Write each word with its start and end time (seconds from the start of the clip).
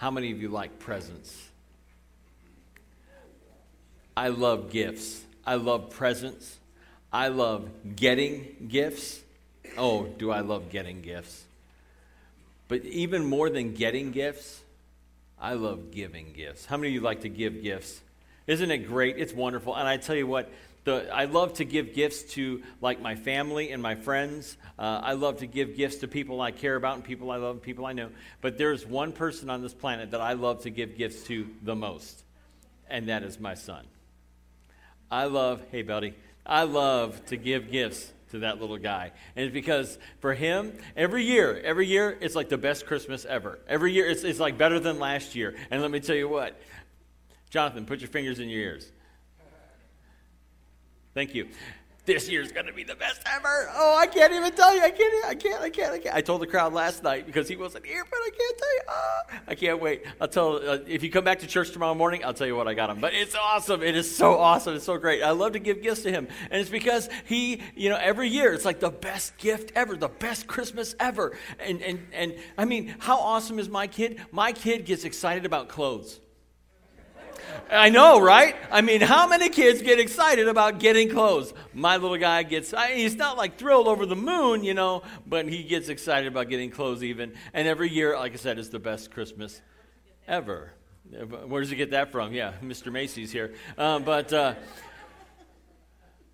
How 0.00 0.10
many 0.10 0.30
of 0.30 0.40
you 0.40 0.48
like 0.48 0.78
presents? 0.78 1.50
I 4.16 4.28
love 4.28 4.70
gifts. 4.70 5.22
I 5.44 5.56
love 5.56 5.90
presents. 5.90 6.56
I 7.12 7.28
love 7.28 7.68
getting 7.96 8.66
gifts. 8.66 9.20
Oh, 9.76 10.04
do 10.06 10.30
I 10.30 10.40
love 10.40 10.70
getting 10.70 11.02
gifts? 11.02 11.44
But 12.66 12.86
even 12.86 13.26
more 13.26 13.50
than 13.50 13.74
getting 13.74 14.10
gifts, 14.10 14.62
I 15.38 15.52
love 15.52 15.90
giving 15.90 16.32
gifts. 16.32 16.64
How 16.64 16.78
many 16.78 16.88
of 16.88 16.94
you 16.94 17.02
like 17.02 17.20
to 17.20 17.28
give 17.28 17.62
gifts? 17.62 18.00
Isn't 18.46 18.70
it 18.70 18.88
great? 18.88 19.18
It's 19.18 19.34
wonderful. 19.34 19.76
And 19.76 19.86
I 19.86 19.98
tell 19.98 20.16
you 20.16 20.26
what, 20.26 20.50
the, 20.84 21.08
I 21.12 21.26
love 21.26 21.54
to 21.54 21.64
give 21.64 21.94
gifts 21.94 22.22
to 22.34 22.62
like 22.80 23.00
my 23.00 23.14
family 23.14 23.70
and 23.70 23.82
my 23.82 23.94
friends. 23.94 24.56
Uh, 24.78 25.00
I 25.02 25.12
love 25.12 25.38
to 25.38 25.46
give 25.46 25.76
gifts 25.76 25.96
to 25.96 26.08
people 26.08 26.40
I 26.40 26.52
care 26.52 26.76
about 26.76 26.94
and 26.96 27.04
people 27.04 27.30
I 27.30 27.36
love 27.36 27.56
and 27.56 27.62
people 27.62 27.84
I 27.84 27.92
know. 27.92 28.10
But 28.40 28.56
there's 28.56 28.86
one 28.86 29.12
person 29.12 29.50
on 29.50 29.62
this 29.62 29.74
planet 29.74 30.12
that 30.12 30.20
I 30.20 30.32
love 30.32 30.62
to 30.62 30.70
give 30.70 30.96
gifts 30.96 31.24
to 31.24 31.48
the 31.62 31.74
most, 31.74 32.22
and 32.88 33.08
that 33.08 33.22
is 33.22 33.38
my 33.38 33.54
son. 33.54 33.84
I 35.10 35.24
love, 35.24 35.60
hey, 35.70 35.82
buddy, 35.82 36.14
I 36.46 36.62
love 36.62 37.24
to 37.26 37.36
give 37.36 37.70
gifts 37.70 38.10
to 38.30 38.40
that 38.40 38.60
little 38.60 38.78
guy. 38.78 39.10
And 39.36 39.44
it's 39.44 39.52
because 39.52 39.98
for 40.20 40.34
him, 40.34 40.78
every 40.96 41.24
year, 41.24 41.60
every 41.64 41.86
year, 41.86 42.16
it's 42.20 42.34
like 42.34 42.48
the 42.48 42.58
best 42.58 42.86
Christmas 42.86 43.24
ever. 43.24 43.58
Every 43.68 43.92
year, 43.92 44.08
it's, 44.08 44.24
it's 44.24 44.40
like 44.40 44.56
better 44.56 44.80
than 44.80 44.98
last 44.98 45.34
year. 45.34 45.56
And 45.70 45.82
let 45.82 45.90
me 45.90 46.00
tell 46.00 46.16
you 46.16 46.28
what, 46.28 46.60
Jonathan, 47.50 47.86
put 47.86 48.00
your 48.00 48.08
fingers 48.08 48.38
in 48.38 48.48
your 48.48 48.60
ears. 48.60 48.90
Thank 51.14 51.34
you. 51.34 51.48
This 52.06 52.30
year's 52.30 52.50
going 52.50 52.66
to 52.66 52.72
be 52.72 52.82
the 52.82 52.94
best 52.94 53.20
ever. 53.26 53.70
Oh, 53.74 53.96
I 53.96 54.06
can't 54.06 54.32
even 54.32 54.52
tell 54.52 54.74
you. 54.74 54.82
I 54.82 54.90
can't. 54.90 55.24
I 55.26 55.34
can't. 55.34 55.62
I 55.62 55.70
can't. 55.70 55.92
I 55.92 55.98
can't. 55.98 56.16
I 56.16 56.20
told 56.22 56.40
the 56.40 56.46
crowd 56.46 56.72
last 56.72 57.02
night 57.02 57.26
because 57.26 57.46
he 57.46 57.56
wasn't 57.56 57.84
here, 57.84 58.04
but 58.10 58.16
I 58.16 58.30
can't 58.36 58.58
tell 58.58 58.74
you. 58.74 58.80
Oh, 58.88 59.20
I 59.46 59.54
can't 59.54 59.82
wait. 59.82 60.02
I'll 60.20 60.26
tell. 60.26 60.56
Uh, 60.56 60.78
if 60.86 61.02
you 61.02 61.10
come 61.10 61.24
back 61.24 61.40
to 61.40 61.46
church 61.46 61.72
tomorrow 61.72 61.94
morning, 61.94 62.24
I'll 62.24 62.34
tell 62.34 62.46
you 62.46 62.56
what 62.56 62.66
I 62.66 62.74
got 62.74 62.88
him. 62.88 63.00
But 63.00 63.12
it's 63.12 63.34
awesome. 63.34 63.82
It 63.82 63.96
is 63.96 64.12
so 64.12 64.38
awesome. 64.38 64.76
It's 64.76 64.86
so 64.86 64.96
great. 64.96 65.22
I 65.22 65.32
love 65.32 65.52
to 65.52 65.58
give 65.58 65.82
gifts 65.82 66.02
to 66.02 66.10
him, 66.10 66.26
and 66.50 66.60
it's 66.60 66.70
because 66.70 67.08
he, 67.26 67.62
you 67.76 67.90
know, 67.90 67.98
every 68.00 68.28
year 68.28 68.54
it's 68.54 68.64
like 68.64 68.80
the 68.80 68.90
best 68.90 69.36
gift 69.36 69.70
ever, 69.76 69.94
the 69.94 70.08
best 70.08 70.46
Christmas 70.46 70.96
ever. 70.98 71.36
And 71.58 71.82
and 71.82 72.06
and 72.12 72.34
I 72.56 72.64
mean, 72.64 72.94
how 72.98 73.18
awesome 73.18 73.58
is 73.58 73.68
my 73.68 73.86
kid? 73.86 74.20
My 74.32 74.52
kid 74.52 74.86
gets 74.86 75.04
excited 75.04 75.44
about 75.44 75.68
clothes. 75.68 76.18
I 77.70 77.88
know, 77.88 78.20
right? 78.20 78.56
I 78.70 78.80
mean, 78.80 79.00
how 79.00 79.28
many 79.28 79.48
kids 79.48 79.80
get 79.80 80.00
excited 80.00 80.48
about 80.48 80.80
getting 80.80 81.08
clothes? 81.08 81.54
My 81.72 81.98
little 81.98 82.16
guy 82.16 82.42
gets, 82.42 82.74
I, 82.74 82.94
he's 82.94 83.14
not 83.14 83.36
like 83.36 83.58
thrilled 83.58 83.86
over 83.86 84.06
the 84.06 84.16
moon, 84.16 84.64
you 84.64 84.74
know, 84.74 85.02
but 85.26 85.48
he 85.48 85.62
gets 85.62 85.88
excited 85.88 86.26
about 86.26 86.48
getting 86.48 86.70
clothes 86.70 87.04
even. 87.04 87.34
And 87.52 87.68
every 87.68 87.88
year, 87.88 88.16
like 88.16 88.32
I 88.32 88.36
said, 88.36 88.58
is 88.58 88.70
the 88.70 88.80
best 88.80 89.12
Christmas 89.12 89.62
ever. 90.26 90.72
Where 91.46 91.60
does 91.60 91.70
he 91.70 91.76
get 91.76 91.92
that 91.92 92.10
from? 92.10 92.32
Yeah, 92.32 92.54
Mr. 92.62 92.90
Macy's 92.90 93.30
here. 93.30 93.54
Um, 93.78 94.02
but 94.02 94.32
uh, 94.32 94.54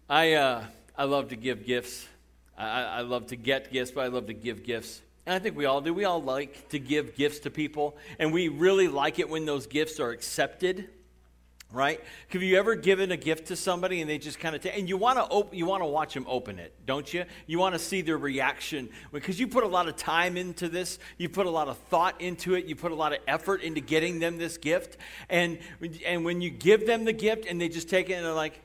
I, 0.09 0.33
uh, 0.35 0.65
I 0.97 1.05
love 1.05 1.29
to 1.29 1.37
give 1.37 1.67
gifts. 1.67 2.07
I, 2.57 2.83
I 2.83 3.01
love 3.03 3.27
to 3.29 3.37
get 3.37 3.71
gifts, 3.71 3.91
but 3.91 4.05
I 4.05 4.09
love 4.09 4.27
to 4.27 4.35
give 4.35 4.65
gifts. 4.65 5.03
And 5.27 5.35
I 5.35 5.39
think 5.39 5.57
we 5.57 5.67
all 5.67 5.83
do. 5.83 5.93
We 5.93 6.05
all 6.05 6.23
like 6.23 6.71
to 6.71 6.79
give 6.79 7.15
gifts 7.15 7.41
to 7.41 7.51
people, 7.51 7.97
and 8.19 8.33
we 8.33 8.49
really 8.49 8.87
like 8.87 9.19
it 9.19 9.29
when 9.29 9.45
those 9.45 9.67
gifts 9.67 9.99
are 9.99 10.11
accepted 10.11 10.89
right? 11.77 12.03
Have 12.29 12.43
you 12.43 12.59
ever 12.59 12.75
given 12.75 13.13
a 13.13 13.17
gift 13.17 13.49
to 13.49 13.57
somebody 13.57 14.01
and 14.01 14.11
they 14.11 14.19
just 14.19 14.41
kind 14.41 14.57
of 14.57 14.63
t- 14.63 14.71
and 14.71 14.89
you 14.89 14.97
want 14.97 15.19
to 15.19 15.25
op- 15.25 15.55
you 15.55 15.67
want 15.67 15.83
to 15.83 15.87
watch 15.87 16.15
them 16.15 16.25
open 16.29 16.59
it 16.59 16.73
don't 16.87 17.13
you? 17.13 17.25
You 17.47 17.59
want 17.59 17.75
to 17.75 17.79
see 17.79 18.01
their 18.01 18.17
reaction 18.17 18.89
because 19.13 19.39
you 19.39 19.47
put 19.47 19.63
a 19.63 19.69
lot 19.69 19.87
of 19.87 19.97
time 19.97 20.37
into 20.37 20.69
this 20.69 20.99
you 21.19 21.29
put 21.29 21.47
a 21.47 21.51
lot 21.51 21.69
of 21.69 21.77
thought 21.91 22.21
into 22.21 22.55
it 22.55 22.65
you 22.65 22.75
put 22.75 22.93
a 22.93 22.95
lot 22.95 23.13
of 23.13 23.19
effort 23.29 23.63
into 23.63 23.81
getting 23.81 24.19
them 24.19 24.39
this 24.39 24.57
gift 24.57 24.97
and 25.29 25.59
and 26.05 26.25
when 26.25 26.41
you 26.41 26.51
give 26.51 26.87
them 26.87 27.05
the 27.05 27.13
gift 27.13 27.47
and 27.47 27.61
they 27.61 27.69
just 27.69 27.89
take 27.89 28.11
it 28.11 28.15
and 28.15 28.25
they're 28.25 28.33
like 28.33 28.59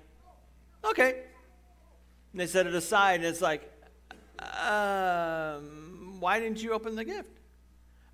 okay. 0.85 1.23
And 2.31 2.39
they 2.39 2.47
set 2.47 2.65
it 2.65 2.73
aside 2.73 3.19
and 3.19 3.25
it's 3.25 3.41
like 3.41 3.69
um, 4.39 6.19
why 6.19 6.39
didn't 6.39 6.63
you 6.63 6.71
open 6.71 6.95
the 6.95 7.05
gift? 7.05 7.29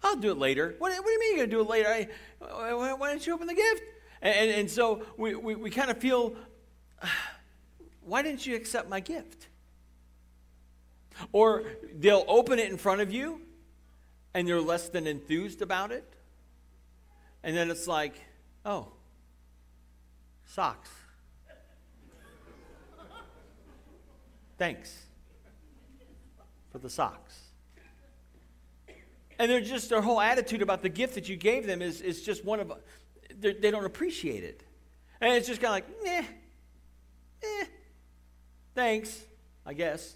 I'll 0.03 0.15
do 0.15 0.31
it 0.31 0.37
later. 0.37 0.75
What, 0.79 0.91
what 0.91 1.05
do 1.05 1.11
you 1.11 1.19
mean 1.19 1.37
you're 1.37 1.45
to 1.45 1.51
do 1.51 1.61
it 1.61 1.69
later? 1.69 1.89
I, 1.89 2.07
why, 2.39 2.93
why 2.93 3.11
didn't 3.11 3.27
you 3.27 3.33
open 3.33 3.47
the 3.47 3.53
gift 3.53 3.83
and, 4.21 4.51
and, 4.51 4.71
so 4.71 5.03
we, 5.17 5.35
we, 5.35 5.55
we 5.55 5.69
kind 5.69 5.91
of 5.91 5.97
feel, 5.97 6.35
why 8.01 8.21
didn't 8.21 8.45
you 8.45 8.55
accept 8.55 8.89
my 8.89 8.99
gift? 8.99 9.47
Or 11.31 11.63
they'll 11.93 12.25
open 12.27 12.59
it 12.59 12.69
in 12.69 12.77
front 12.77 13.01
of 13.01 13.11
you 13.11 13.41
and 14.33 14.47
they're 14.47 14.61
less 14.61 14.89
than 14.89 15.07
enthused 15.07 15.61
about 15.61 15.91
it. 15.91 16.13
And 17.43 17.55
then 17.55 17.71
it's 17.71 17.87
like, 17.87 18.13
oh, 18.65 18.87
socks. 20.45 20.89
Thanks 24.57 25.05
for 26.71 26.79
the 26.79 26.89
socks. 26.89 27.39
And 29.39 29.51
they're 29.51 29.61
just 29.61 29.89
their 29.89 30.01
whole 30.01 30.19
attitude 30.19 30.61
about 30.63 30.81
the 30.81 30.89
gift 30.89 31.13
that 31.15 31.29
you 31.29 31.35
gave 31.35 31.67
them 31.67 31.81
is, 31.81 32.01
is 32.01 32.23
just 32.23 32.43
one 32.43 32.59
of 32.59 32.73
they 33.39 33.71
don't 33.71 33.85
appreciate 33.85 34.43
it. 34.43 34.63
And 35.21 35.33
it's 35.33 35.47
just 35.47 35.61
kind 35.61 35.83
of 35.83 35.89
like, 35.89 36.07
eh, 36.07 36.23
eh, 37.43 37.65
thanks, 38.75 39.25
I 39.65 39.73
guess. 39.73 40.15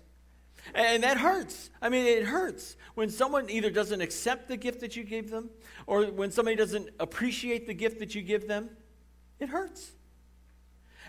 And 0.76 1.04
that 1.04 1.18
hurts. 1.18 1.70
I 1.82 1.90
mean, 1.90 2.06
it 2.06 2.24
hurts 2.24 2.78
when 2.94 3.10
someone 3.10 3.50
either 3.50 3.72
doesn't 3.72 4.02
accept 4.02 4.48
the 4.48 4.58
gift 4.58 4.82
that 4.82 4.96
you 4.96 5.04
give 5.04 5.30
them 5.32 5.50
or 5.88 6.06
when 6.06 6.32
somebody 6.32 6.56
doesn't 6.56 6.90
appreciate 7.00 7.68
the 7.68 7.74
gift 7.74 8.00
that 8.00 8.14
you 8.14 8.22
give 8.22 8.48
them. 8.48 8.70
It 9.40 9.50
hurts. 9.50 9.92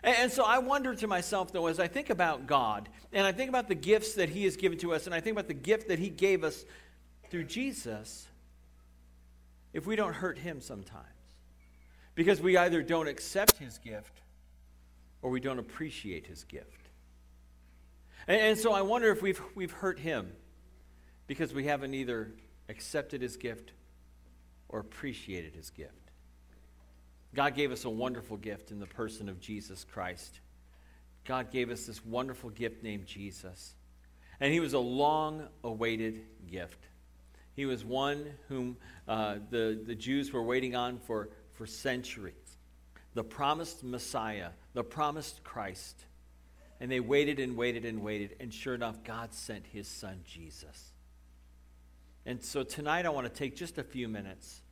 And, 0.02 0.32
so 0.32 0.44
I 0.44 0.58
wonder 0.58 0.94
to 0.94 1.06
myself, 1.06 1.52
though, 1.52 1.66
as 1.68 1.78
I 1.78 1.86
think 1.86 2.10
about 2.10 2.46
God 2.46 2.88
and 3.12 3.26
I 3.26 3.32
think 3.32 3.48
about 3.48 3.68
the 3.68 3.74
gifts 3.74 4.14
that 4.14 4.30
He 4.30 4.44
has 4.44 4.56
given 4.56 4.78
to 4.78 4.94
us 4.94 5.06
and 5.06 5.14
I 5.14 5.20
think 5.20 5.34
about 5.34 5.48
the 5.48 5.54
gift 5.54 5.88
that 5.88 5.98
He 5.98 6.08
gave 6.08 6.42
us 6.42 6.64
through 7.30 7.44
Jesus, 7.44 8.26
if 9.72 9.86
we 9.86 9.94
don't 9.94 10.14
hurt 10.14 10.38
Him 10.38 10.60
sometimes. 10.60 11.06
Because 12.14 12.40
we 12.40 12.56
either 12.56 12.82
don't 12.82 13.08
accept 13.08 13.58
his 13.58 13.78
gift 13.78 14.20
or 15.22 15.30
we 15.30 15.40
don't 15.40 15.58
appreciate 15.58 16.26
his 16.26 16.44
gift. 16.44 16.88
And, 18.26 18.40
and, 18.40 18.58
so 18.58 18.72
I 18.72 18.82
wonder 18.82 19.10
if 19.10 19.22
we've, 19.22 19.40
we've 19.54 19.72
hurt 19.72 19.98
him 19.98 20.32
because 21.26 21.54
we 21.54 21.64
haven't 21.64 21.94
either 21.94 22.32
accepted 22.68 23.22
his 23.22 23.36
gift 23.36 23.72
or 24.68 24.80
appreciated 24.80 25.54
his 25.54 25.70
gift. 25.70 26.10
God 27.34 27.54
gave 27.54 27.72
us 27.72 27.84
a 27.84 27.90
wonderful 27.90 28.36
gift 28.36 28.70
in 28.70 28.78
the 28.78 28.86
person 28.86 29.28
of 29.28 29.40
Jesus 29.40 29.84
Christ. 29.84 30.40
God 31.24 31.50
gave 31.50 31.70
us 31.70 31.86
this 31.86 32.04
wonderful 32.04 32.50
gift 32.50 32.82
named 32.82 33.06
Jesus. 33.06 33.74
And 34.40 34.52
he 34.52 34.60
was 34.60 34.72
a 34.72 34.78
long 34.78 35.48
awaited 35.62 36.22
gift. 36.50 36.88
He 37.54 37.64
was 37.64 37.84
one 37.84 38.26
whom 38.48 38.76
uh, 39.06 39.36
the, 39.50 39.80
the 39.86 39.94
Jews 39.94 40.32
were 40.32 40.42
waiting 40.42 40.74
on 40.74 40.98
for 40.98 41.28
for 41.54 41.66
centuries. 41.66 42.56
The 43.14 43.24
promised 43.24 43.84
Messiah, 43.84 44.50
the 44.74 44.84
promised 44.84 45.44
Christ. 45.44 46.04
And 46.80 46.90
they 46.90 47.00
waited 47.00 47.38
and 47.38 47.56
waited 47.56 47.84
and 47.84 48.02
waited, 48.02 48.36
and 48.40 48.52
sure 48.52 48.74
enough, 48.74 49.04
God 49.04 49.32
sent 49.34 49.66
his 49.66 49.86
son 49.86 50.20
Jesus. 50.24 50.92
And 52.26 52.42
so 52.42 52.62
tonight 52.62 53.06
I 53.06 53.10
want 53.10 53.26
to 53.26 53.32
take 53.32 53.56
just 53.56 53.78
a 53.78 53.84
few 53.84 54.08
minutes 54.08 54.62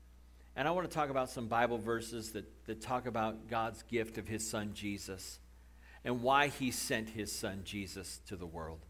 and 0.56 0.66
I 0.66 0.72
want 0.72 0.88
to 0.91 0.94
talk 0.94 1.10
about 1.10 1.30
some 1.30 1.46
Bible 1.46 1.78
verses 1.78 2.32
that, 2.32 2.44
that 2.66 2.80
talk 2.80 3.06
about 3.06 3.48
God's 3.48 3.82
gift 3.84 4.18
of 4.18 4.26
his 4.26 4.48
son 4.48 4.72
Jesus 4.74 5.38
and 6.04 6.22
why 6.22 6.48
he 6.48 6.70
sent 6.70 7.08
his 7.08 7.32
son 7.32 7.62
Jesus 7.64 8.20
to 8.26 8.36
the 8.36 8.47
world. 8.47 8.80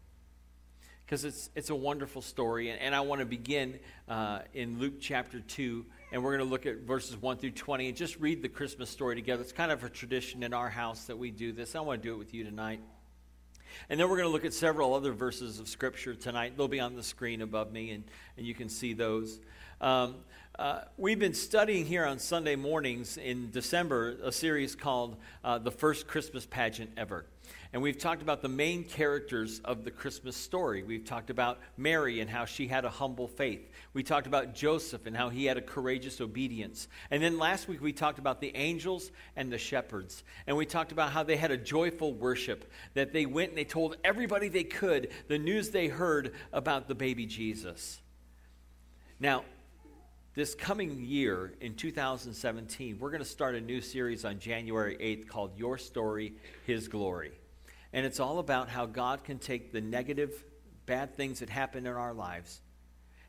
Because 1.05 1.23
it's, 1.23 1.49
it's 1.55 1.69
a 1.69 1.75
wonderful 1.75 2.21
story. 2.21 2.69
And, 2.69 2.79
and 2.81 2.95
I 2.95 3.01
want 3.01 3.19
to 3.19 3.25
begin 3.25 3.79
uh, 4.07 4.39
in 4.53 4.79
Luke 4.79 4.95
chapter 4.99 5.39
2 5.39 5.85
and 6.11 6.23
we're 6.23 6.35
going 6.35 6.47
to 6.47 6.51
look 6.51 6.65
at 6.65 6.79
verses 6.79 7.15
1 7.15 7.37
through 7.37 7.51
20 7.51 7.87
and 7.87 7.95
just 7.95 8.19
read 8.19 8.41
the 8.41 8.49
Christmas 8.49 8.89
story 8.89 9.15
together. 9.15 9.41
It's 9.41 9.51
kind 9.51 9.71
of 9.71 9.83
a 9.83 9.89
tradition 9.89 10.43
in 10.43 10.53
our 10.53 10.69
house 10.69 11.05
that 11.05 11.17
we 11.17 11.31
do 11.31 11.53
this. 11.53 11.75
I 11.75 11.79
want 11.79 12.01
to 12.01 12.07
do 12.07 12.13
it 12.13 12.17
with 12.17 12.33
you 12.33 12.43
tonight. 12.43 12.81
And 13.89 13.97
then 13.97 14.09
we're 14.09 14.17
going 14.17 14.27
to 14.27 14.33
look 14.33 14.43
at 14.43 14.53
several 14.53 14.93
other 14.93 15.13
verses 15.13 15.59
of 15.59 15.69
Scripture 15.69 16.13
tonight. 16.13 16.57
They'll 16.57 16.67
be 16.67 16.81
on 16.81 16.95
the 16.95 17.03
screen 17.03 17.41
above 17.41 17.71
me, 17.71 17.91
and, 17.91 18.03
and 18.35 18.45
you 18.45 18.53
can 18.53 18.67
see 18.67 18.93
those. 18.93 19.39
Um, 19.79 20.15
uh, 20.59 20.81
we've 20.97 21.17
been 21.17 21.33
studying 21.33 21.85
here 21.85 22.05
on 22.05 22.19
Sunday 22.19 22.57
mornings 22.57 23.17
in 23.17 23.49
December 23.51 24.17
a 24.21 24.31
series 24.33 24.75
called 24.75 25.15
uh, 25.45 25.57
The 25.59 25.71
First 25.71 26.07
Christmas 26.07 26.45
Pageant 26.45 26.91
Ever. 26.97 27.25
And 27.73 27.81
we've 27.81 27.97
talked 27.97 28.21
about 28.21 28.41
the 28.41 28.49
main 28.49 28.83
characters 28.83 29.61
of 29.63 29.85
the 29.85 29.91
Christmas 29.91 30.35
story. 30.35 30.83
We've 30.83 31.05
talked 31.05 31.29
about 31.29 31.59
Mary 31.77 32.19
and 32.19 32.29
how 32.29 32.43
she 32.43 32.67
had 32.67 32.83
a 32.83 32.89
humble 32.89 33.29
faith. 33.29 33.69
We 33.93 34.03
talked 34.03 34.27
about 34.27 34.53
Joseph 34.53 35.05
and 35.05 35.15
how 35.15 35.29
he 35.29 35.45
had 35.45 35.55
a 35.55 35.61
courageous 35.61 36.19
obedience. 36.19 36.89
And 37.11 37.23
then 37.23 37.37
last 37.37 37.69
week 37.69 37.81
we 37.81 37.93
talked 37.93 38.19
about 38.19 38.41
the 38.41 38.53
angels 38.57 39.11
and 39.37 39.49
the 39.49 39.57
shepherds. 39.57 40.25
And 40.47 40.57
we 40.57 40.65
talked 40.65 40.91
about 40.91 41.11
how 41.11 41.23
they 41.23 41.37
had 41.37 41.51
a 41.51 41.57
joyful 41.57 42.13
worship, 42.13 42.69
that 42.93 43.13
they 43.13 43.25
went 43.25 43.49
and 43.49 43.57
they 43.57 43.63
told 43.63 43.95
everybody 44.03 44.49
they 44.49 44.65
could 44.65 45.09
the 45.29 45.39
news 45.39 45.69
they 45.69 45.87
heard 45.87 46.33
about 46.51 46.89
the 46.89 46.95
baby 46.95 47.25
Jesus. 47.25 48.01
Now, 49.17 49.45
this 50.35 50.55
coming 50.55 50.99
year 51.05 51.53
in 51.61 51.75
2017, 51.75 52.99
we're 52.99 53.11
going 53.11 53.23
to 53.23 53.29
start 53.29 53.55
a 53.55 53.61
new 53.61 53.79
series 53.79 54.25
on 54.25 54.39
January 54.39 54.97
8th 54.97 55.29
called 55.29 55.57
Your 55.57 55.77
Story, 55.77 56.33
His 56.65 56.89
Glory. 56.89 57.31
And 57.93 58.05
it's 58.05 58.19
all 58.19 58.39
about 58.39 58.69
how 58.69 58.85
God 58.85 59.23
can 59.23 59.37
take 59.37 59.71
the 59.71 59.81
negative, 59.81 60.43
bad 60.85 61.15
things 61.15 61.39
that 61.39 61.49
happen 61.49 61.85
in 61.85 61.93
our 61.93 62.13
lives 62.13 62.61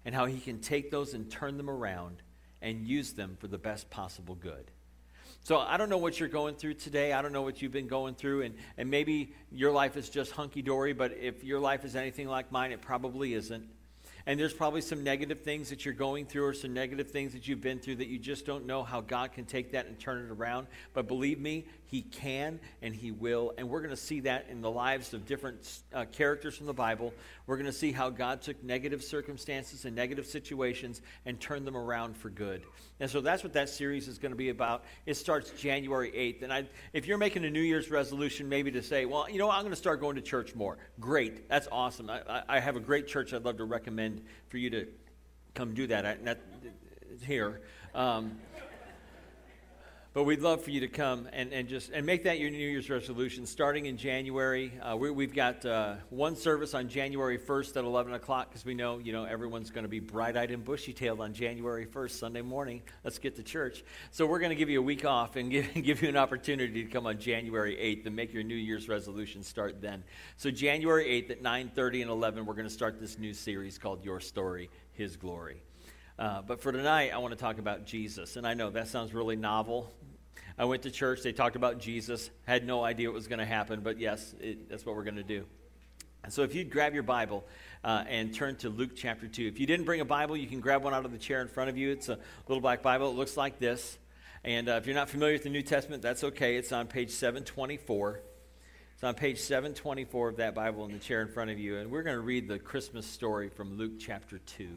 and 0.05 0.15
how 0.15 0.27
He 0.27 0.41
can 0.41 0.61
take 0.61 0.91
those 0.91 1.15
and 1.15 1.31
turn 1.31 1.57
them 1.57 1.71
around 1.71 2.23
and 2.61 2.87
use 2.87 3.13
them 3.13 3.37
for 3.41 3.49
the 3.49 3.59
best 3.59 3.91
possible 3.91 4.35
good. 4.35 4.71
So 5.45 5.59
I 5.59 5.77
don't 5.77 5.89
know 5.89 5.99
what 5.99 6.21
you're 6.21 6.29
going 6.29 6.55
through 6.55 6.75
today. 6.75 7.13
I 7.13 7.21
don't 7.21 7.33
know 7.33 7.43
what 7.43 7.61
you've 7.61 7.73
been 7.73 7.89
going 7.89 8.15
through. 8.15 8.43
And, 8.43 8.55
and 8.79 8.89
maybe 8.89 9.35
your 9.51 9.73
life 9.73 9.97
is 9.97 10.09
just 10.09 10.31
hunky 10.31 10.63
dory, 10.63 10.93
but 10.93 11.17
if 11.21 11.43
your 11.43 11.59
life 11.59 11.85
is 11.85 11.97
anything 11.97 12.29
like 12.29 12.53
mine, 12.53 12.71
it 12.71 12.81
probably 12.81 13.35
isn't. 13.35 13.69
And 14.27 14.39
there's 14.39 14.53
probably 14.53 14.81
some 14.81 15.03
negative 15.03 15.41
things 15.41 15.71
that 15.71 15.85
you're 15.85 15.95
going 15.95 16.27
through 16.27 16.47
or 16.47 16.55
some 16.55 16.73
negative 16.73 17.11
things 17.11 17.33
that 17.33 17.49
you've 17.49 17.61
been 17.61 17.79
through 17.79 17.97
that 17.97 18.09
you 18.09 18.19
just 18.19 18.47
don't 18.47 18.67
know 18.67 18.83
how 18.83 19.01
God 19.01 19.33
can 19.33 19.45
take 19.45 19.73
that 19.73 19.87
and 19.87 19.99
turn 19.99 20.25
it 20.25 20.31
around. 20.31 20.67
But 20.95 21.09
believe 21.09 21.41
me, 21.41 21.67
He 21.87 22.03
can 22.03 22.61
and 22.83 22.95
He 22.95 23.11
will. 23.11 23.53
And 23.59 23.69
we're 23.69 23.81
going 23.81 23.91
to 23.91 23.97
see 23.97 24.21
that 24.21 24.47
in 24.49 24.61
the 24.61 24.71
lives 24.71 25.13
of 25.15 25.27
different 25.27 25.81
uh, 25.93 26.05
characters 26.13 26.57
from 26.57 26.67
the 26.67 26.75
Bible. 26.75 27.13
We're 27.47 27.57
going 27.57 27.67
to 27.67 27.73
see 27.73 27.93
how 27.93 28.11
God 28.11 28.43
took 28.43 28.63
negative 28.63 29.03
circumstances 29.03 29.85
and 29.85 29.97
negative 29.97 30.27
situations 30.27 31.03
and 31.27 31.41
turned 31.41 31.67
them 31.67 31.77
around 31.77 32.17
for 32.17 32.31
good. 32.31 32.63
And 33.01 33.11
so 33.11 33.21
that's 33.21 33.43
what 33.43 33.53
that 33.55 33.69
series 33.69 34.09
is 34.09 34.19
going 34.19 34.33
to 34.33 34.37
be 34.37 34.49
about. 34.51 34.85
It 35.07 35.15
starts 35.15 35.51
January 35.51 36.11
8th. 36.11 36.43
And 36.43 36.53
I, 36.53 36.65
if 36.93 37.07
you're 37.07 37.19
making 37.19 37.45
a 37.45 37.51
New 37.51 37.61
Year's 37.61 37.91
resolution, 37.91 38.49
maybe 38.49 38.71
to 38.73 38.83
say, 38.83 39.05
well, 39.05 39.29
you 39.29 39.39
know, 39.39 39.51
I'm 39.51 39.63
going 39.63 39.71
to 39.71 39.77
start 39.77 40.01
going 40.01 40.17
to 40.17 40.23
church 40.23 40.55
more. 40.55 40.79
Great. 41.01 41.49
That's 41.49 41.69
awesome. 41.73 42.09
I, 42.11 42.43
I 42.49 42.61
have 42.61 42.77
a 42.77 42.81
great 42.81 43.09
church 43.09 43.35
I'd 43.35 43.45
love 43.45 43.59
to 43.59 43.65
recommend 43.65 44.23
for 44.49 44.59
you 44.59 44.71
to 44.71 44.87
come 45.55 45.75
do 45.75 45.87
that. 45.89 46.07
I, 46.07 46.15
that 46.25 46.41
here. 47.25 47.61
Um, 47.95 48.39
but 50.15 50.25
we'd 50.25 50.41
love 50.41 50.63
for 50.63 50.71
you 50.71 50.81
to 50.81 50.89
come 50.89 51.27
and, 51.33 51.53
and 51.55 51.69
just 51.69 51.91
and 51.91 52.05
make 52.05 52.25
that 52.25 52.39
your 52.39 52.51
New 52.51 52.59
Year's 52.59 52.91
resolution 52.91 53.47
starting 53.47 53.87
in 53.87 53.97
January. 53.97 54.79
Uh, 54.83 54.95
we, 54.95 55.25
have 55.25 55.35
got 55.35 55.65
uh, 55.65 55.95
one 56.11 56.37
service 56.37 56.75
on 56.75 56.89
January 56.89 57.39
1st 57.39 57.79
at 57.79 57.85
11 57.85 58.13
o'clock 58.13 58.51
because 58.51 58.65
we 58.65 58.75
know 58.75 58.99
you 58.99 59.13
know 59.13 59.25
everyone's 59.25 59.71
going 59.71 59.85
to 59.85 59.89
be 59.89 60.01
bright-eyed 60.01 60.51
and 60.51 60.65
bushy-tailed 60.65 61.21
on 61.21 61.33
January 61.33 61.87
1st, 61.87 62.11
Sunday 62.11 62.43
morning. 62.43 62.83
Let's 63.05 63.19
get 63.19 63.37
to 63.37 63.43
church. 63.43 63.85
So 64.11 64.27
we're 64.27 64.39
going 64.39 64.51
to 64.51 64.57
give 64.57 64.69
you 64.69 64.81
a 64.81 64.83
week 64.83 65.07
off 65.07 65.37
and 65.37 65.51
give, 65.51 65.73
give 65.83 66.03
you 66.03 66.11
an 66.11 66.17
opportunity 66.19 66.85
to 66.85 66.91
come 66.91 67.07
on 67.07 67.19
January 67.19 67.77
8th 67.77 68.07
and 68.07 68.15
make 68.15 68.35
your 68.35 68.43
New 68.43 68.55
Year's 68.55 68.89
resolution 68.89 69.43
start 69.43 69.81
then. 69.81 70.05
So 70.37 70.51
January 70.51 71.07
8th 71.23 71.31
at 71.31 71.43
9:30 71.43 72.03
and 72.03 72.11
11, 72.11 72.45
we're 72.45 72.55
going 72.55 72.69
to 72.69 72.71
start 72.71 73.01
this 73.01 73.19
new 73.19 73.33
series 73.33 73.79
called 73.79 74.05
Your 74.05 74.21
Story, 74.21 74.69
His 74.93 75.17
Glory. 75.17 75.63
Uh, 76.19 76.43
but 76.43 76.61
for 76.61 76.73
tonight, 76.73 77.13
I 77.13 77.19
want 77.19 77.33
to 77.33 77.39
talk 77.39 77.59
about 77.59 77.87
Jesus. 77.87 78.37
And 78.37 78.47
I 78.47 78.55
know 78.55 78.71
that 78.71 78.89
sounds 78.89 79.15
really 79.15 79.37
novel. 79.37 79.93
I 80.59 80.65
went 80.67 80.83
to 80.83 80.91
church, 80.91 81.23
they 81.23 81.33
talked 81.33 81.57
about 81.57 81.79
Jesus, 81.79 82.31
had 82.47 82.67
no 82.67 82.85
idea 82.85 83.09
what 83.09 83.15
was 83.15 83.27
going 83.27 83.39
to 83.39 83.47
happen, 83.47 83.81
but 83.81 83.99
yes, 83.99 84.35
it, 84.39 84.69
that's 84.69 84.85
what 84.85 84.95
we're 84.95 85.05
going 85.05 85.17
to 85.17 85.23
do. 85.23 85.47
And 86.25 86.33
so 86.33 86.43
if 86.43 86.55
you'd 86.55 86.71
grab 86.71 86.95
your 86.95 87.03
Bible 87.03 87.45
uh, 87.85 88.05
and 88.09 88.33
turn 88.33 88.57
to 88.57 88.69
Luke 88.69 88.93
chapter 88.95 89.27
2. 89.27 89.47
If 89.47 89.59
you 89.59 89.67
didn't 89.67 89.87
bring 89.87 90.01
a 90.01 90.05
Bible, 90.05 90.37
you 90.37 90.47
can 90.47 90.61
grab 90.61 90.85
one 90.85 90.95
out 90.95 91.05
of 91.05 91.13
the 91.13 91.19
chair 91.19 91.43
in 91.43 91.49
front 91.49 91.71
of 91.71 91.77
you. 91.77 91.91
It's 91.91 92.09
a 92.09 92.19
little 92.47 92.61
black 92.61 92.83
Bible. 92.83 93.11
It 93.11 93.17
looks 93.17 93.37
like 93.37 93.59
this. 93.59 93.99
And 94.45 94.69
uh, 94.69 94.73
if 94.73 94.87
you're 94.87 94.95
not 94.95 95.09
familiar 95.09 95.35
with 95.35 95.45
the 95.45 95.51
New 95.51 95.63
Testament, 95.63 96.03
that's 96.03 96.25
okay. 96.25 96.57
It's 96.57 96.73
on 96.73 96.87
page 96.87 97.11
724. 97.11 98.21
It's 98.95 99.05
on 99.05 99.15
page 99.15 99.39
724 99.39 100.29
of 100.29 100.37
that 100.37 100.55
Bible 100.55 100.85
in 100.85 100.93
the 100.93 100.99
chair 100.99 101.23
in 101.23 101.29
front 101.29 101.51
of 101.51 101.59
you. 101.59 101.79
And 101.79 101.91
we're 101.91 102.03
going 102.03 102.17
to 102.17 102.23
read 102.23 102.49
the 102.49 102.59
Christmas 102.59 103.07
story 103.07 103.49
from 103.49 103.77
Luke 103.77 103.99
chapter 103.99 104.39
2. 104.39 104.69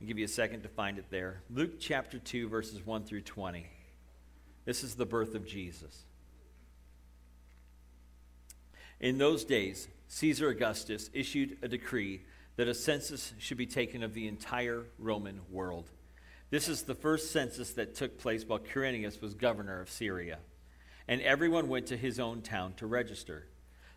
I'll 0.00 0.06
give 0.06 0.18
you 0.18 0.24
a 0.26 0.28
second 0.28 0.62
to 0.62 0.68
find 0.68 0.98
it 0.98 1.06
there. 1.10 1.40
Luke 1.50 1.80
chapter 1.80 2.18
2, 2.18 2.48
verses 2.48 2.84
1 2.84 3.04
through 3.04 3.22
20. 3.22 3.66
This 4.66 4.84
is 4.84 4.94
the 4.94 5.06
birth 5.06 5.34
of 5.34 5.46
Jesus. 5.46 6.04
In 9.00 9.18
those 9.18 9.44
days, 9.44 9.88
Caesar 10.08 10.48
Augustus 10.48 11.10
issued 11.12 11.56
a 11.62 11.68
decree 11.68 12.22
that 12.56 12.68
a 12.68 12.74
census 12.74 13.32
should 13.38 13.56
be 13.56 13.66
taken 13.66 14.02
of 14.02 14.12
the 14.12 14.28
entire 14.28 14.84
Roman 14.98 15.40
world. 15.50 15.90
This 16.50 16.68
is 16.68 16.82
the 16.82 16.94
first 16.94 17.32
census 17.32 17.72
that 17.72 17.94
took 17.94 18.18
place 18.18 18.44
while 18.44 18.58
Quirinius 18.58 19.20
was 19.20 19.34
governor 19.34 19.80
of 19.80 19.90
Syria. 19.90 20.38
And 21.08 21.20
everyone 21.22 21.68
went 21.68 21.86
to 21.86 21.96
his 21.96 22.20
own 22.20 22.42
town 22.42 22.74
to 22.78 22.86
register. 22.86 23.46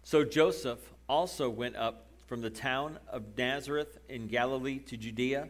So 0.04 0.24
Joseph 0.24 0.80
also 1.08 1.50
went 1.50 1.76
up 1.76 2.06
from 2.28 2.42
the 2.42 2.50
town 2.50 3.00
of 3.12 3.38
Nazareth 3.38 3.98
in 4.08 4.28
Galilee 4.28 4.80
to 4.80 4.98
Judea 4.98 5.50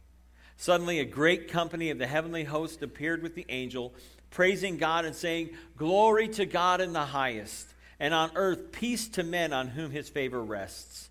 Suddenly, 0.61 0.99
a 0.99 1.05
great 1.05 1.47
company 1.47 1.89
of 1.89 1.97
the 1.97 2.05
heavenly 2.05 2.43
host 2.43 2.83
appeared 2.83 3.23
with 3.23 3.33
the 3.33 3.47
angel, 3.49 3.95
praising 4.29 4.77
God 4.77 5.05
and 5.05 5.15
saying, 5.15 5.49
Glory 5.75 6.27
to 6.27 6.45
God 6.45 6.81
in 6.81 6.93
the 6.93 7.03
highest 7.03 7.73
and 7.99 8.13
on 8.13 8.29
earth 8.35 8.71
peace 8.71 9.07
to 9.07 9.23
men 9.23 9.53
on 9.53 9.69
whom 9.69 9.89
his 9.89 10.07
favor 10.07 10.39
rests. 10.39 11.09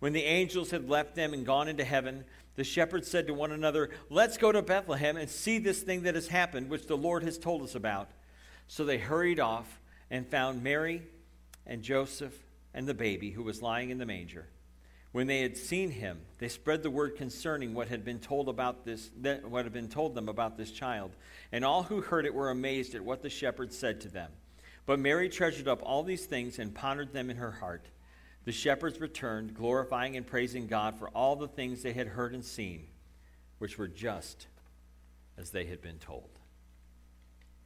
When 0.00 0.12
the 0.12 0.24
angels 0.24 0.70
had 0.70 0.86
left 0.86 1.14
them 1.14 1.32
and 1.32 1.46
gone 1.46 1.66
into 1.66 1.82
heaven, 1.82 2.26
the 2.56 2.62
shepherds 2.62 3.10
said 3.10 3.26
to 3.28 3.32
one 3.32 3.52
another, 3.52 3.88
Let's 4.10 4.36
go 4.36 4.52
to 4.52 4.60
Bethlehem 4.60 5.16
and 5.16 5.30
see 5.30 5.56
this 5.56 5.80
thing 5.80 6.02
that 6.02 6.14
has 6.14 6.28
happened, 6.28 6.68
which 6.68 6.86
the 6.86 6.94
Lord 6.94 7.22
has 7.22 7.38
told 7.38 7.62
us 7.62 7.74
about. 7.74 8.10
So 8.68 8.84
they 8.84 8.98
hurried 8.98 9.40
off 9.40 9.80
and 10.10 10.28
found 10.28 10.62
Mary 10.62 11.04
and 11.66 11.82
Joseph 11.82 12.38
and 12.74 12.86
the 12.86 12.92
baby 12.92 13.30
who 13.30 13.44
was 13.44 13.62
lying 13.62 13.88
in 13.88 13.96
the 13.96 14.04
manger. 14.04 14.46
When 15.14 15.28
they 15.28 15.42
had 15.42 15.56
seen 15.56 15.92
him, 15.92 16.22
they 16.38 16.48
spread 16.48 16.82
the 16.82 16.90
word 16.90 17.14
concerning 17.14 17.72
what 17.72 17.86
had 17.86 18.04
been 18.04 18.18
told 18.18 18.48
about 18.48 18.84
this 18.84 19.10
what 19.44 19.64
had 19.64 19.72
been 19.72 19.88
told 19.88 20.16
them 20.16 20.28
about 20.28 20.56
this 20.56 20.72
child. 20.72 21.12
And 21.52 21.64
all 21.64 21.84
who 21.84 22.00
heard 22.00 22.26
it 22.26 22.34
were 22.34 22.50
amazed 22.50 22.96
at 22.96 23.04
what 23.04 23.22
the 23.22 23.30
shepherds 23.30 23.78
said 23.78 24.00
to 24.00 24.08
them. 24.08 24.32
But 24.86 24.98
Mary 24.98 25.28
treasured 25.28 25.68
up 25.68 25.82
all 25.84 26.02
these 26.02 26.26
things 26.26 26.58
and 26.58 26.74
pondered 26.74 27.12
them 27.12 27.30
in 27.30 27.36
her 27.36 27.52
heart. 27.52 27.86
The 28.44 28.50
shepherds 28.50 29.00
returned, 29.00 29.54
glorifying 29.54 30.16
and 30.16 30.26
praising 30.26 30.66
God 30.66 30.98
for 30.98 31.10
all 31.10 31.36
the 31.36 31.46
things 31.46 31.84
they 31.84 31.92
had 31.92 32.08
heard 32.08 32.34
and 32.34 32.44
seen, 32.44 32.88
which 33.58 33.78
were 33.78 33.86
just 33.86 34.48
as 35.38 35.50
they 35.50 35.66
had 35.66 35.80
been 35.80 35.98
told. 35.98 36.40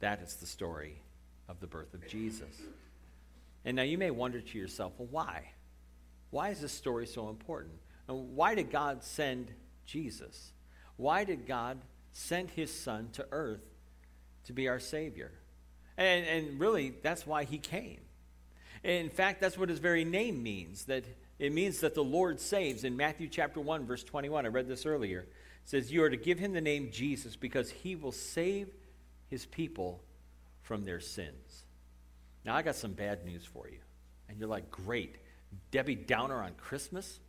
That 0.01 0.21
is 0.21 0.35
the 0.35 0.45
story 0.45 1.01
of 1.47 1.59
the 1.61 1.67
birth 1.67 1.95
of 1.95 2.07
Jesus. 2.07 2.61
And 3.65 3.75
now 3.75 3.81
you 3.81 3.97
may 3.97 4.11
wonder 4.11 4.39
to 4.39 4.57
yourself, 4.59 4.93
well, 4.99 5.07
why? 5.09 5.53
Why 6.31 6.49
is 6.49 6.61
this 6.61 6.71
story 6.71 7.07
so 7.07 7.29
important? 7.29 7.75
And 8.07 8.35
why 8.35 8.55
did 8.55 8.71
God 8.71 9.03
send 9.03 9.51
Jesus? 9.85 10.51
Why 10.97 11.23
did 11.23 11.47
God 11.47 11.79
send 12.11 12.51
his 12.51 12.73
son 12.73 13.09
to 13.13 13.25
earth 13.31 13.63
to 14.45 14.53
be 14.53 14.67
our 14.67 14.79
Savior? 14.79 15.31
And, 15.97 16.25
and 16.25 16.59
really, 16.59 16.93
that's 17.03 17.25
why 17.25 17.43
he 17.43 17.57
came. 17.57 17.99
In 18.83 19.09
fact, 19.09 19.41
that's 19.41 19.57
what 19.57 19.69
his 19.69 19.79
very 19.79 20.05
name 20.05 20.41
means. 20.41 20.85
That 20.85 21.03
it 21.39 21.53
means 21.53 21.79
that 21.81 21.95
the 21.95 22.03
Lord 22.03 22.39
saves. 22.39 22.83
In 22.83 22.95
Matthew 22.95 23.27
chapter 23.27 23.59
1, 23.59 23.85
verse 23.85 24.03
21, 24.03 24.45
I 24.45 24.49
read 24.49 24.67
this 24.67 24.85
earlier. 24.85 25.21
It 25.21 25.27
says, 25.65 25.91
You 25.91 26.03
are 26.03 26.09
to 26.09 26.17
give 26.17 26.39
him 26.39 26.53
the 26.53 26.61
name 26.61 26.89
Jesus 26.91 27.35
because 27.35 27.69
he 27.69 27.95
will 27.95 28.11
save 28.11 28.69
his 29.27 29.45
people 29.45 30.01
from 30.61 30.85
their 30.85 30.99
sins. 30.99 31.63
Now, 32.45 32.55
I 32.55 32.61
got 32.61 32.75
some 32.75 32.93
bad 32.93 33.25
news 33.25 33.45
for 33.45 33.67
you. 33.67 33.79
And 34.27 34.39
you're 34.39 34.49
like, 34.49 34.69
Great. 34.69 35.15
Debbie 35.71 35.95
Downer 35.95 36.41
on 36.41 36.53
Christmas? 36.53 37.19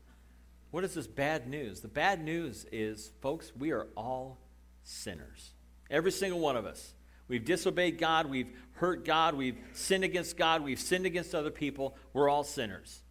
What 0.71 0.85
is 0.85 0.95
this 0.95 1.07
bad 1.07 1.49
news? 1.49 1.81
The 1.81 1.89
bad 1.89 2.23
news 2.23 2.67
is, 2.71 3.11
folks, 3.21 3.53
we 3.59 3.73
are 3.73 3.89
all 3.97 4.39
sinners. 4.85 5.51
Every 5.91 6.13
single 6.13 6.41
one 6.41 6.57
of 6.57 6.65
us. 6.65 6.95
We've 7.29 7.45
disobeyed 7.45 7.99
God, 7.99 8.27
we've 8.27 8.51
hurt 8.73 9.05
God, 9.05 9.35
we've 9.35 9.59
sinned 9.73 10.05
against 10.05 10.37
God, 10.37 10.65
we've 10.65 10.81
sinned 10.81 11.07
against 11.07 11.35
other 11.35 11.51
people. 11.51 11.97
We're 12.13 12.29
all 12.29 12.45
sinners. 12.45 13.03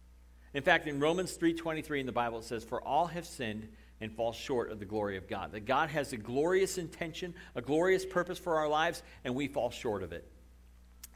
In 0.52 0.62
fact, 0.62 0.88
in 0.88 1.00
Romans 1.00 1.36
3:23 1.36 2.00
in 2.00 2.06
the 2.06 2.12
Bible 2.12 2.40
it 2.40 2.44
says 2.44 2.64
for 2.64 2.82
all 2.82 3.06
have 3.06 3.26
sinned 3.26 3.68
and 4.00 4.14
fall 4.14 4.32
short 4.32 4.70
of 4.70 4.78
the 4.78 4.84
glory 4.84 5.16
of 5.16 5.28
God. 5.28 5.52
That 5.52 5.60
God 5.60 5.90
has 5.90 6.12
a 6.12 6.16
glorious 6.16 6.76
intention, 6.76 7.34
a 7.54 7.62
glorious 7.62 8.04
purpose 8.04 8.38
for 8.38 8.56
our 8.56 8.68
lives 8.68 9.02
and 9.24 9.34
we 9.34 9.48
fall 9.48 9.70
short 9.70 10.02
of 10.02 10.12
it. 10.12 10.30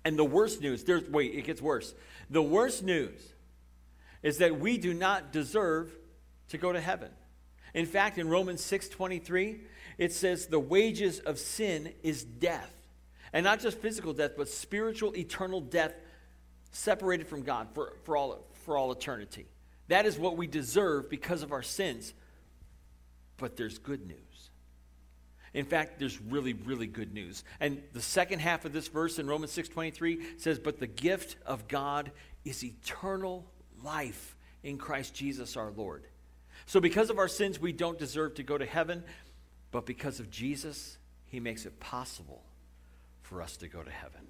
And 0.04 0.18
the 0.18 0.24
worst 0.24 0.60
news, 0.60 0.84
there's 0.84 1.04
wait, 1.04 1.34
it 1.34 1.42
gets 1.42 1.60
worse. 1.60 1.94
The 2.30 2.42
worst 2.42 2.82
news 2.82 3.34
is 4.25 4.38
that 4.38 4.59
we 4.59 4.78
do 4.78 4.93
not 4.93 5.33
deserve 5.33 5.97
to 6.49 6.59
go 6.59 6.73
to 6.73 6.81
heaven. 6.81 7.11
In 7.75 7.87
fact, 7.87 8.19
in 8.19 8.28
Romans 8.28 8.62
6:23, 8.62 9.61
it 9.99 10.12
says 10.12 10.47
the 10.47 10.59
wages 10.59 11.21
of 11.21 11.38
sin 11.38 11.95
is 12.02 12.25
death. 12.25 12.73
And 13.33 13.45
not 13.45 13.61
just 13.61 13.78
physical 13.78 14.12
death, 14.12 14.33
but 14.37 14.49
spiritual 14.49 15.14
eternal 15.16 15.61
death 15.61 15.95
separated 16.73 17.28
from 17.28 17.43
God 17.43 17.69
for, 17.75 17.97
for, 18.04 18.16
all, 18.16 18.47
for 18.64 18.76
all 18.76 18.90
eternity. 18.90 19.47
That 19.88 20.07
is 20.07 20.19
what 20.19 20.37
we 20.37 20.47
deserve 20.47 21.11
because 21.11 21.43
of 21.43 21.52
our 21.52 21.62
sins. 21.62 22.14
But 23.37 23.57
there's 23.57 23.78
good 23.78 24.07
news. 24.07 24.50
In 25.52 25.66
fact, 25.66 25.99
there's 25.99 26.21
really, 26.21 26.52
really 26.52 26.87
good 26.87 27.12
news. 27.12 27.45
And 27.61 27.83
the 27.93 28.02
second 28.02 28.40
half 28.40 28.64
of 28.64 28.73
this 28.73 28.88
verse 28.88 29.19
in 29.19 29.26
Romans 29.26 29.52
6:23 29.52 30.38
says, 30.38 30.59
"But 30.59 30.78
the 30.78 30.87
gift 30.87 31.37
of 31.45 31.69
God 31.69 32.11
is 32.45 32.64
eternal 32.64 33.50
life 33.84 34.36
in 34.62 34.78
Christ 34.78 35.14
Jesus 35.14 35.56
our 35.56 35.70
Lord." 35.70 36.06
So 36.66 36.80
because 36.80 37.10
of 37.10 37.18
our 37.18 37.28
sins, 37.28 37.60
we 37.60 37.72
don't 37.72 37.98
deserve 37.98 38.34
to 38.34 38.42
go 38.42 38.56
to 38.56 38.66
heaven, 38.66 39.04
but 39.70 39.86
because 39.86 40.18
of 40.18 40.30
Jesus, 40.30 40.98
he 41.26 41.40
makes 41.40 41.66
it 41.66 41.78
possible 41.78 42.42
for 43.22 43.42
us 43.42 43.56
to 43.58 43.68
go 43.68 43.82
to 43.82 43.90
heaven. 43.90 44.26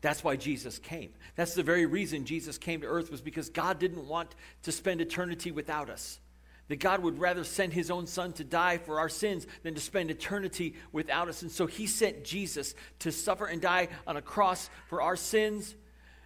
That's 0.00 0.22
why 0.22 0.36
Jesus 0.36 0.78
came. 0.78 1.12
That's 1.36 1.54
the 1.54 1.62
very 1.62 1.86
reason 1.86 2.26
Jesus 2.26 2.58
came 2.58 2.80
to 2.82 2.86
earth 2.86 3.10
was 3.10 3.20
because 3.20 3.48
God 3.48 3.78
didn't 3.78 4.06
want 4.06 4.34
to 4.62 4.72
spend 4.72 5.00
eternity 5.00 5.50
without 5.50 5.88
us. 5.90 6.20
That 6.68 6.76
God 6.76 7.02
would 7.02 7.18
rather 7.18 7.44
send 7.44 7.72
his 7.72 7.90
own 7.90 8.06
son 8.06 8.32
to 8.34 8.44
die 8.44 8.78
for 8.78 8.98
our 8.98 9.08
sins 9.08 9.46
than 9.62 9.74
to 9.74 9.80
spend 9.80 10.10
eternity 10.10 10.74
without 10.92 11.28
us. 11.28 11.42
And 11.42 11.50
so 11.50 11.66
he 11.66 11.86
sent 11.86 12.24
Jesus 12.24 12.74
to 13.00 13.12
suffer 13.12 13.46
and 13.46 13.62
die 13.62 13.88
on 14.06 14.16
a 14.16 14.22
cross 14.22 14.68
for 14.88 15.00
our 15.00 15.16
sins 15.16 15.74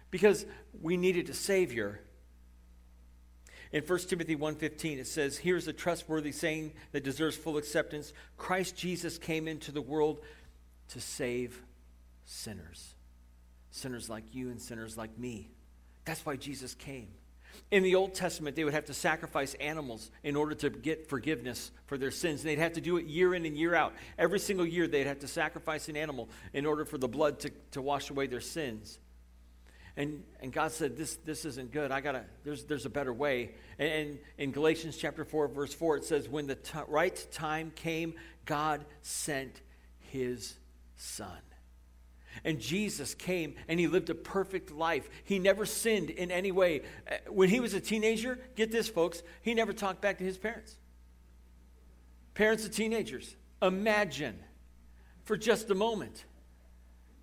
because 0.09 0.45
we 0.81 0.97
needed 0.97 1.29
a 1.29 1.33
savior 1.33 2.01
in 3.71 3.83
1 3.83 4.09
Timothy 4.09 4.35
1:15 4.35 4.99
it 4.99 5.07
says, 5.07 5.39
"Here's 5.39 5.67
a 5.67 5.73
trustworthy 5.73 6.31
saying 6.31 6.73
that 6.91 7.03
deserves 7.03 7.37
full 7.37 7.57
acceptance. 7.57 8.13
Christ 8.37 8.75
Jesus 8.75 9.17
came 9.17 9.47
into 9.47 9.71
the 9.71 9.81
world 9.81 10.23
to 10.89 10.99
save 10.99 11.63
sinners. 12.25 12.95
Sinners 13.69 14.09
like 14.09 14.33
you 14.33 14.49
and 14.49 14.61
sinners 14.61 14.97
like 14.97 15.17
me. 15.17 15.49
That's 16.05 16.25
why 16.25 16.35
Jesus 16.35 16.73
came. 16.73 17.09
In 17.69 17.83
the 17.83 17.95
Old 17.95 18.13
Testament, 18.13 18.55
they 18.55 18.63
would 18.63 18.73
have 18.73 18.85
to 18.85 18.93
sacrifice 18.93 19.53
animals 19.55 20.11
in 20.23 20.35
order 20.35 20.55
to 20.55 20.69
get 20.69 21.07
forgiveness 21.07 21.71
for 21.85 21.97
their 21.97 22.11
sins. 22.11 22.41
And 22.41 22.49
they'd 22.49 22.59
have 22.59 22.73
to 22.73 22.81
do 22.81 22.97
it 22.97 23.05
year 23.05 23.33
in 23.33 23.45
and 23.45 23.57
year 23.57 23.75
out. 23.75 23.93
Every 24.17 24.39
single 24.39 24.65
year, 24.65 24.87
they'd 24.87 25.07
have 25.07 25.19
to 25.19 25.27
sacrifice 25.27 25.87
an 25.89 25.95
animal 25.95 26.29
in 26.53 26.65
order 26.65 26.85
for 26.85 26.97
the 26.97 27.07
blood 27.07 27.39
to, 27.41 27.51
to 27.71 27.81
wash 27.81 28.09
away 28.09 28.27
their 28.27 28.41
sins. 28.41 28.99
And, 29.97 30.23
and 30.39 30.53
God 30.53 30.71
said, 30.71 30.95
this, 30.95 31.15
this 31.17 31.43
isn't 31.43 31.71
good. 31.71 31.91
I 31.91 31.99
gotta, 31.99 32.23
there's, 32.43 32.63
there's 32.63 32.85
a 32.85 32.89
better 32.89 33.13
way. 33.13 33.51
And, 33.77 33.91
and 33.91 34.19
in 34.37 34.51
Galatians 34.51 34.97
chapter 34.97 35.25
4, 35.25 35.49
verse 35.49 35.73
4, 35.73 35.97
it 35.97 36.05
says, 36.05 36.29
When 36.29 36.47
the 36.47 36.55
t- 36.55 36.79
right 36.87 37.27
time 37.31 37.71
came, 37.75 38.13
God 38.45 38.85
sent 39.01 39.61
his 39.99 40.55
son. 40.95 41.37
And 42.45 42.59
Jesus 42.59 43.13
came 43.13 43.55
and 43.67 43.79
he 43.79 43.87
lived 43.87 44.09
a 44.09 44.15
perfect 44.15 44.71
life. 44.71 45.09
He 45.25 45.37
never 45.37 45.65
sinned 45.65 46.09
in 46.09 46.31
any 46.31 46.51
way. 46.51 46.83
Uh, 47.09 47.15
when 47.29 47.49
he 47.49 47.59
was 47.59 47.73
a 47.73 47.81
teenager, 47.81 48.39
get 48.55 48.71
this, 48.71 48.87
folks, 48.87 49.21
he 49.41 49.53
never 49.53 49.73
talked 49.73 50.01
back 50.01 50.17
to 50.19 50.23
his 50.23 50.37
parents. 50.37 50.77
Parents 52.33 52.65
of 52.65 52.71
teenagers, 52.71 53.35
imagine 53.61 54.39
for 55.25 55.35
just 55.35 55.69
a 55.69 55.75
moment 55.75 56.23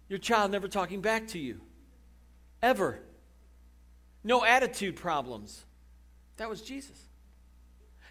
your 0.09 0.19
child 0.19 0.51
never 0.51 0.69
talking 0.69 1.01
back 1.01 1.29
to 1.29 1.39
you. 1.39 1.61
Ever. 2.63 2.99
No 4.25 4.45
attitude 4.45 4.97
problems. 4.97 5.65
That 6.37 6.49
was 6.49 6.63
Jesus. 6.63 6.99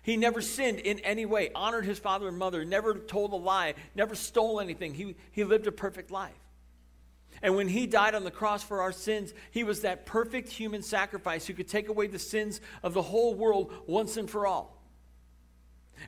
He 0.04 0.16
never 0.16 0.42
sinned 0.42 0.80
in 0.80 1.00
any 1.00 1.26
way, 1.26 1.52
honored 1.54 1.84
his 1.84 2.00
father 2.00 2.30
and 2.30 2.38
mother, 2.38 2.64
never 2.64 2.94
told 2.94 3.34
a 3.34 3.36
lie, 3.36 3.74
never 3.94 4.16
stole 4.16 4.62
anything. 4.62 4.94
He, 4.94 5.16
he 5.32 5.44
lived 5.44 5.68
a 5.68 5.72
perfect 5.72 6.12
life. 6.12 6.32
And 7.42 7.56
when 7.56 7.68
he 7.68 7.88
died 7.88 8.16
on 8.16 8.24
the 8.24 8.32
cross 8.32 8.64
for 8.64 8.82
our 8.82 8.92
sins, 8.92 9.34
he 9.52 9.64
was 9.64 9.82
that 9.82 10.06
perfect 10.06 10.50
human 10.50 10.82
sacrifice 10.82 11.46
who 11.46 11.54
could 11.54 11.68
take 11.68 11.90
away 11.90 12.08
the 12.08 12.20
sins 12.20 12.62
of 12.84 12.94
the 12.94 13.02
whole 13.02 13.36
world 13.36 13.74
once 13.86 14.18
and 14.18 14.30
for 14.30 14.48
all. 14.48 14.82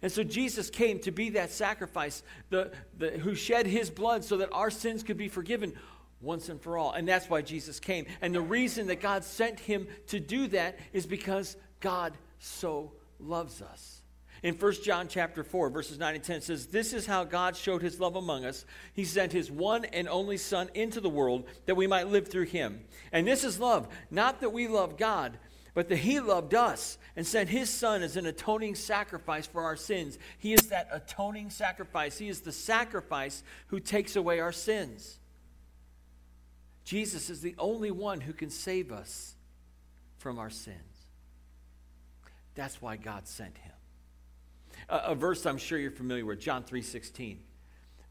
And 0.01 0.11
so 0.11 0.23
Jesus 0.23 0.69
came 0.69 0.99
to 0.99 1.11
be 1.11 1.31
that 1.31 1.51
sacrifice, 1.51 2.23
the, 2.49 2.71
the, 2.97 3.11
who 3.11 3.35
shed 3.35 3.65
his 3.65 3.89
blood 3.89 4.23
so 4.23 4.37
that 4.37 4.49
our 4.51 4.71
sins 4.71 5.03
could 5.03 5.17
be 5.17 5.27
forgiven 5.27 5.73
once 6.21 6.49
and 6.49 6.61
for 6.61 6.77
all. 6.77 6.91
And 6.91 7.07
that's 7.07 7.29
why 7.29 7.41
Jesus 7.41 7.79
came. 7.79 8.05
And 8.21 8.33
the 8.33 8.41
reason 8.41 8.87
that 8.87 9.01
God 9.01 9.23
sent 9.23 9.59
him 9.59 9.87
to 10.07 10.19
do 10.19 10.47
that 10.47 10.79
is 10.93 11.05
because 11.05 11.55
God 11.79 12.13
so 12.39 12.91
loves 13.19 13.61
us. 13.61 14.01
In 14.41 14.55
1 14.55 14.73
John 14.83 15.07
chapter 15.09 15.43
4, 15.43 15.69
verses 15.69 15.99
9 15.99 16.15
and 16.15 16.23
10, 16.23 16.41
says, 16.41 16.67
This 16.67 16.93
is 16.93 17.05
how 17.05 17.25
God 17.25 17.57
showed 17.57 17.81
his 17.81 17.99
love 17.99 18.15
among 18.15 18.45
us. 18.45 18.65
He 18.93 19.03
sent 19.03 19.33
his 19.33 19.51
one 19.51 19.83
and 19.85 20.07
only 20.07 20.37
Son 20.37 20.69
into 20.73 21.01
the 21.01 21.09
world 21.09 21.45
that 21.65 21.75
we 21.75 21.87
might 21.87 22.07
live 22.07 22.29
through 22.29 22.45
him. 22.45 22.85
And 23.11 23.27
this 23.27 23.43
is 23.43 23.59
love, 23.59 23.89
not 24.09 24.39
that 24.39 24.53
we 24.53 24.69
love 24.69 24.97
God, 24.97 25.37
but 25.73 25.89
that 25.89 25.97
he 25.97 26.21
loved 26.21 26.53
us 26.53 26.97
and 27.17 27.27
sent 27.27 27.49
his 27.49 27.69
Son 27.69 28.01
as 28.01 28.15
an 28.15 28.25
atoning 28.25 28.75
sacrifice 28.75 29.45
for 29.45 29.63
our 29.63 29.75
sins. 29.75 30.17
He 30.37 30.53
is 30.53 30.67
that 30.67 30.87
atoning 30.91 31.49
sacrifice. 31.49 32.17
He 32.17 32.29
is 32.29 32.41
the 32.41 32.53
sacrifice 32.53 33.43
who 33.67 33.81
takes 33.81 34.15
away 34.15 34.39
our 34.39 34.53
sins. 34.53 35.19
Jesus 36.89 37.29
is 37.29 37.41
the 37.41 37.53
only 37.59 37.91
one 37.91 38.19
who 38.19 38.33
can 38.33 38.49
save 38.49 38.91
us 38.91 39.35
from 40.17 40.39
our 40.39 40.49
sins. 40.49 41.05
That's 42.55 42.81
why 42.81 42.97
God 42.97 43.27
sent 43.27 43.55
him. 43.59 43.73
A, 44.89 44.97
a 45.11 45.15
verse 45.15 45.45
I'm 45.45 45.59
sure 45.59 45.77
you're 45.77 45.91
familiar 45.91 46.25
with, 46.25 46.39
John 46.39 46.63
3:16. 46.63 47.37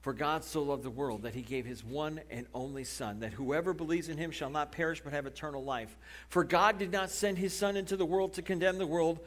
For 0.00 0.12
God 0.12 0.44
so 0.44 0.62
loved 0.62 0.84
the 0.84 0.90
world 0.90 1.22
that 1.22 1.34
he 1.34 1.42
gave 1.42 1.66
his 1.66 1.82
one 1.82 2.20
and 2.30 2.46
only 2.54 2.84
Son, 2.84 3.18
that 3.18 3.32
whoever 3.32 3.74
believes 3.74 4.08
in 4.08 4.16
him 4.16 4.30
shall 4.30 4.48
not 4.48 4.70
perish 4.70 5.00
but 5.02 5.12
have 5.12 5.26
eternal 5.26 5.64
life. 5.64 5.98
For 6.28 6.44
God 6.44 6.78
did 6.78 6.92
not 6.92 7.10
send 7.10 7.36
his 7.36 7.52
Son 7.52 7.76
into 7.76 7.96
the 7.96 8.06
world 8.06 8.34
to 8.34 8.42
condemn 8.42 8.78
the 8.78 8.86
world, 8.86 9.18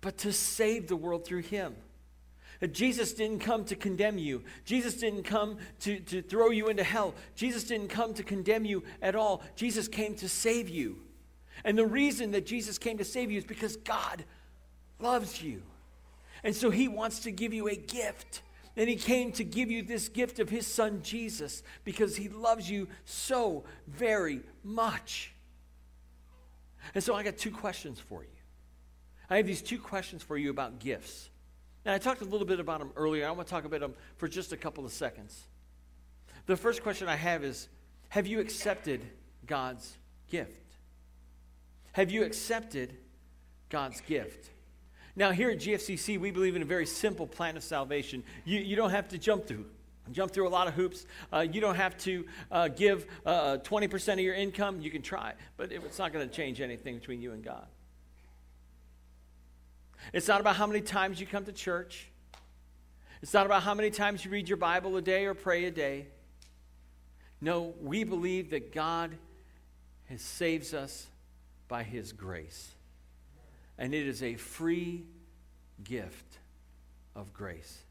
but 0.00 0.18
to 0.18 0.32
save 0.32 0.88
the 0.88 0.96
world 0.96 1.24
through 1.24 1.42
him. 1.42 1.76
Jesus 2.72 3.12
didn't 3.12 3.40
come 3.40 3.64
to 3.66 3.76
condemn 3.76 4.18
you. 4.18 4.42
Jesus 4.64 4.94
didn't 4.94 5.24
come 5.24 5.58
to, 5.80 6.00
to 6.00 6.22
throw 6.22 6.50
you 6.50 6.68
into 6.68 6.84
hell. 6.84 7.14
Jesus 7.34 7.64
didn't 7.64 7.88
come 7.88 8.14
to 8.14 8.22
condemn 8.22 8.64
you 8.64 8.82
at 9.02 9.14
all. 9.14 9.42
Jesus 9.56 9.88
came 9.88 10.14
to 10.16 10.28
save 10.28 10.68
you. 10.68 10.96
And 11.64 11.76
the 11.76 11.86
reason 11.86 12.30
that 12.32 12.46
Jesus 12.46 12.78
came 12.78 12.98
to 12.98 13.04
save 13.04 13.30
you 13.30 13.38
is 13.38 13.44
because 13.44 13.76
God 13.76 14.24
loves 14.98 15.42
you. 15.42 15.62
And 16.44 16.54
so 16.54 16.70
he 16.70 16.88
wants 16.88 17.20
to 17.20 17.30
give 17.30 17.52
you 17.52 17.68
a 17.68 17.76
gift. 17.76 18.42
And 18.76 18.88
he 18.88 18.96
came 18.96 19.32
to 19.32 19.44
give 19.44 19.70
you 19.70 19.82
this 19.82 20.08
gift 20.08 20.38
of 20.38 20.48
his 20.48 20.66
son 20.66 21.00
Jesus 21.02 21.62
because 21.84 22.16
he 22.16 22.28
loves 22.28 22.70
you 22.70 22.88
so 23.04 23.64
very 23.86 24.40
much. 24.62 25.32
And 26.94 27.02
so 27.02 27.14
I 27.14 27.22
got 27.22 27.36
two 27.36 27.50
questions 27.50 27.98
for 27.98 28.22
you. 28.22 28.28
I 29.28 29.38
have 29.38 29.46
these 29.46 29.62
two 29.62 29.78
questions 29.78 30.22
for 30.22 30.36
you 30.36 30.50
about 30.50 30.78
gifts. 30.78 31.30
And 31.86 31.94
I 31.94 31.98
talked 31.98 32.20
a 32.20 32.24
little 32.24 32.46
bit 32.46 32.58
about 32.58 32.80
them 32.80 32.90
earlier. 32.96 33.28
I 33.28 33.30
want 33.30 33.46
to 33.46 33.50
talk 33.50 33.64
about 33.64 33.78
them 33.78 33.94
for 34.16 34.26
just 34.26 34.52
a 34.52 34.56
couple 34.56 34.84
of 34.84 34.90
seconds. 34.90 35.46
The 36.46 36.56
first 36.56 36.82
question 36.82 37.06
I 37.06 37.14
have 37.14 37.44
is 37.44 37.68
Have 38.08 38.26
you 38.26 38.40
accepted 38.40 39.06
God's 39.46 39.96
gift? 40.28 40.74
Have 41.92 42.10
you 42.10 42.24
accepted 42.24 42.96
God's 43.68 44.00
gift? 44.00 44.50
Now, 45.14 45.30
here 45.30 45.48
at 45.48 45.58
GFCC, 45.58 46.18
we 46.18 46.32
believe 46.32 46.56
in 46.56 46.62
a 46.62 46.66
very 46.66 46.86
simple 46.86 47.26
plan 47.26 47.56
of 47.56 47.62
salvation. 47.62 48.24
You, 48.44 48.58
you 48.58 48.74
don't 48.74 48.90
have 48.90 49.08
to 49.08 49.18
jump 49.18 49.46
through 49.46 49.66
jump 50.12 50.30
through 50.30 50.46
a 50.46 50.50
lot 50.50 50.68
of 50.68 50.74
hoops. 50.74 51.04
Uh, 51.32 51.40
you 51.40 51.60
don't 51.60 51.74
have 51.74 51.98
to 51.98 52.24
uh, 52.52 52.68
give 52.68 53.08
uh, 53.24 53.58
20% 53.64 54.12
of 54.12 54.18
your 54.20 54.36
income. 54.36 54.80
You 54.80 54.88
can 54.88 55.02
try, 55.02 55.32
but 55.56 55.72
it's 55.72 55.98
not 55.98 56.12
going 56.12 56.28
to 56.28 56.32
change 56.32 56.60
anything 56.60 56.96
between 56.96 57.20
you 57.20 57.32
and 57.32 57.42
God. 57.42 57.66
It's 60.12 60.28
not 60.28 60.40
about 60.40 60.56
how 60.56 60.66
many 60.66 60.80
times 60.80 61.20
you 61.20 61.26
come 61.26 61.44
to 61.44 61.52
church. 61.52 62.08
It's 63.22 63.34
not 63.34 63.46
about 63.46 63.62
how 63.62 63.74
many 63.74 63.90
times 63.90 64.24
you 64.24 64.30
read 64.30 64.48
your 64.48 64.58
Bible 64.58 64.96
a 64.96 65.02
day 65.02 65.26
or 65.26 65.34
pray 65.34 65.64
a 65.64 65.70
day. 65.70 66.06
No, 67.40 67.74
we 67.80 68.04
believe 68.04 68.50
that 68.50 68.72
God 68.72 69.16
has 70.06 70.22
saves 70.22 70.72
us 70.74 71.06
by 71.68 71.82
his 71.82 72.12
grace. 72.12 72.70
And 73.78 73.94
it 73.94 74.06
is 74.06 74.22
a 74.22 74.36
free 74.36 75.04
gift 75.82 76.38
of 77.14 77.32
grace. 77.32 77.82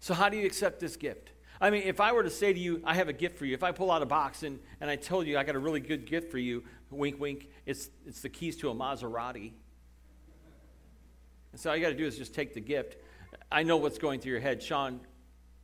So, 0.00 0.14
how 0.14 0.28
do 0.28 0.36
you 0.36 0.46
accept 0.46 0.80
this 0.80 0.96
gift? 0.96 1.30
I 1.60 1.70
mean, 1.70 1.82
if 1.84 2.00
I 2.00 2.12
were 2.12 2.22
to 2.22 2.30
say 2.30 2.52
to 2.52 2.58
you, 2.58 2.82
I 2.84 2.94
have 2.94 3.08
a 3.08 3.12
gift 3.12 3.38
for 3.38 3.46
you, 3.46 3.54
if 3.54 3.62
I 3.62 3.72
pull 3.72 3.90
out 3.90 4.02
a 4.02 4.06
box 4.06 4.42
and, 4.42 4.58
and 4.80 4.90
I 4.90 4.96
told 4.96 5.26
you 5.26 5.38
I 5.38 5.44
got 5.44 5.54
a 5.54 5.58
really 5.58 5.80
good 5.80 6.04
gift 6.04 6.30
for 6.30 6.38
you, 6.38 6.64
wink, 6.90 7.20
wink, 7.20 7.48
it's, 7.66 7.90
it's 8.06 8.20
the 8.20 8.28
keys 8.28 8.56
to 8.58 8.70
a 8.70 8.74
Maserati. 8.74 9.52
And 11.54 11.60
so 11.60 11.70
all 11.70 11.76
you 11.76 11.82
got 11.82 11.90
to 11.90 11.94
do 11.94 12.04
is 12.04 12.18
just 12.18 12.34
take 12.34 12.52
the 12.52 12.60
gift. 12.60 12.96
I 13.52 13.62
know 13.62 13.76
what's 13.76 13.96
going 13.96 14.18
through 14.18 14.32
your 14.32 14.40
head. 14.40 14.60
Sean, 14.60 14.98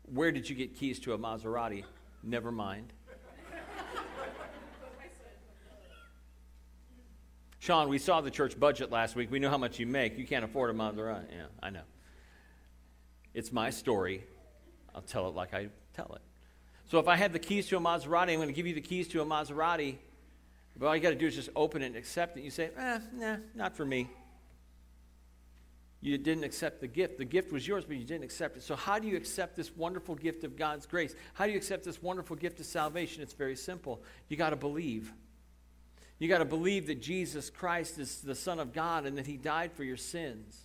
where 0.05 0.31
did 0.31 0.49
you 0.49 0.55
get 0.55 0.77
keys 0.77 1.01
to 1.01 1.15
a 1.15 1.19
Maserati? 1.19 1.83
Never 2.23 2.53
mind. 2.53 2.93
Sean, 7.59 7.89
we 7.89 7.99
saw 7.99 8.21
the 8.21 8.31
church 8.31 8.57
budget 8.57 8.93
last 8.93 9.17
week. 9.17 9.33
We 9.33 9.41
know 9.41 9.51
how 9.51 9.59
much 9.59 9.81
you 9.81 9.87
make. 9.89 10.17
You 10.17 10.29
can't 10.29 10.45
afford 10.45 10.71
a 10.71 10.75
Maserati. 10.75 11.25
Yeah, 11.29 11.47
I 11.61 11.71
know. 11.71 11.83
It's 13.35 13.51
my 13.51 13.71
story. 13.71 14.23
I'll 14.95 15.03
tell 15.03 15.27
it 15.27 15.35
like 15.35 15.55
I 15.55 15.71
tell 15.93 16.13
it. 16.15 16.23
So 16.89 17.01
if 17.01 17.09
I 17.09 17.17
have 17.17 17.33
the 17.33 17.41
keys 17.41 17.67
to 17.67 17.77
a 17.77 17.81
Maserati, 17.81 18.31
I'm 18.31 18.37
going 18.37 18.47
to 18.47 18.55
give 18.55 18.69
you 18.69 18.75
the 18.75 18.81
keys 18.81 19.09
to 19.09 19.23
a 19.23 19.27
Maserati. 19.27 19.97
But 20.77 20.87
all 20.87 20.95
you 20.95 21.03
got 21.03 21.11
to 21.11 21.17
do 21.17 21.27
is 21.27 21.35
just 21.35 21.51
open 21.57 21.83
it 21.83 21.87
and 21.87 21.97
accept 21.97 22.39
it. 22.39 22.45
You 22.45 22.51
say, 22.51 22.71
eh, 22.79 23.01
nah, 23.13 23.39
not 23.57 23.77
for 23.77 23.85
me. 23.85 24.09
You 26.03 26.17
didn't 26.17 26.45
accept 26.45 26.81
the 26.81 26.87
gift. 26.87 27.19
The 27.19 27.27
gift 27.27 27.53
was 27.53 27.69
yours, 27.69 27.85
but 27.85 27.97
you 27.97 28.05
didn't 28.05 28.25
accept 28.25 28.57
it. 28.57 28.63
So, 28.63 28.75
how 28.75 28.99
do 28.99 29.07
you 29.07 29.17
accept 29.17 29.55
this 29.55 29.77
wonderful 29.77 30.15
gift 30.15 30.45
of 30.45 30.57
God's 30.57 30.87
grace? 30.87 31.15
How 31.35 31.45
do 31.45 31.53
you 31.53 31.59
accept 31.59 31.85
this 31.85 32.03
wonderful 32.03 32.37
gift 32.37 32.59
of 32.59 32.67
salvation? 32.67 33.23
It's 33.23 33.35
very 33.35 33.57
simple. 33.57 34.03
You 34.29 34.37
got 34.39 34.51
to 34.51 34.57
believe. 34.57 35.13
You 36.19 36.29
got 36.29 36.39
to 36.39 36.47
believe 36.47 36.87
that 36.87 37.03
Jesus 37.03 37.51
Christ 37.51 37.99
is 37.99 38.21
the 38.21 38.35
Son 38.35 38.61
of 38.61 38.73
God 38.73 39.05
and 39.05 39.19
that 39.19 39.27
He 39.27 39.37
died 39.37 39.73
for 39.73 39.85
your 39.85 39.99
sins. 39.99 40.59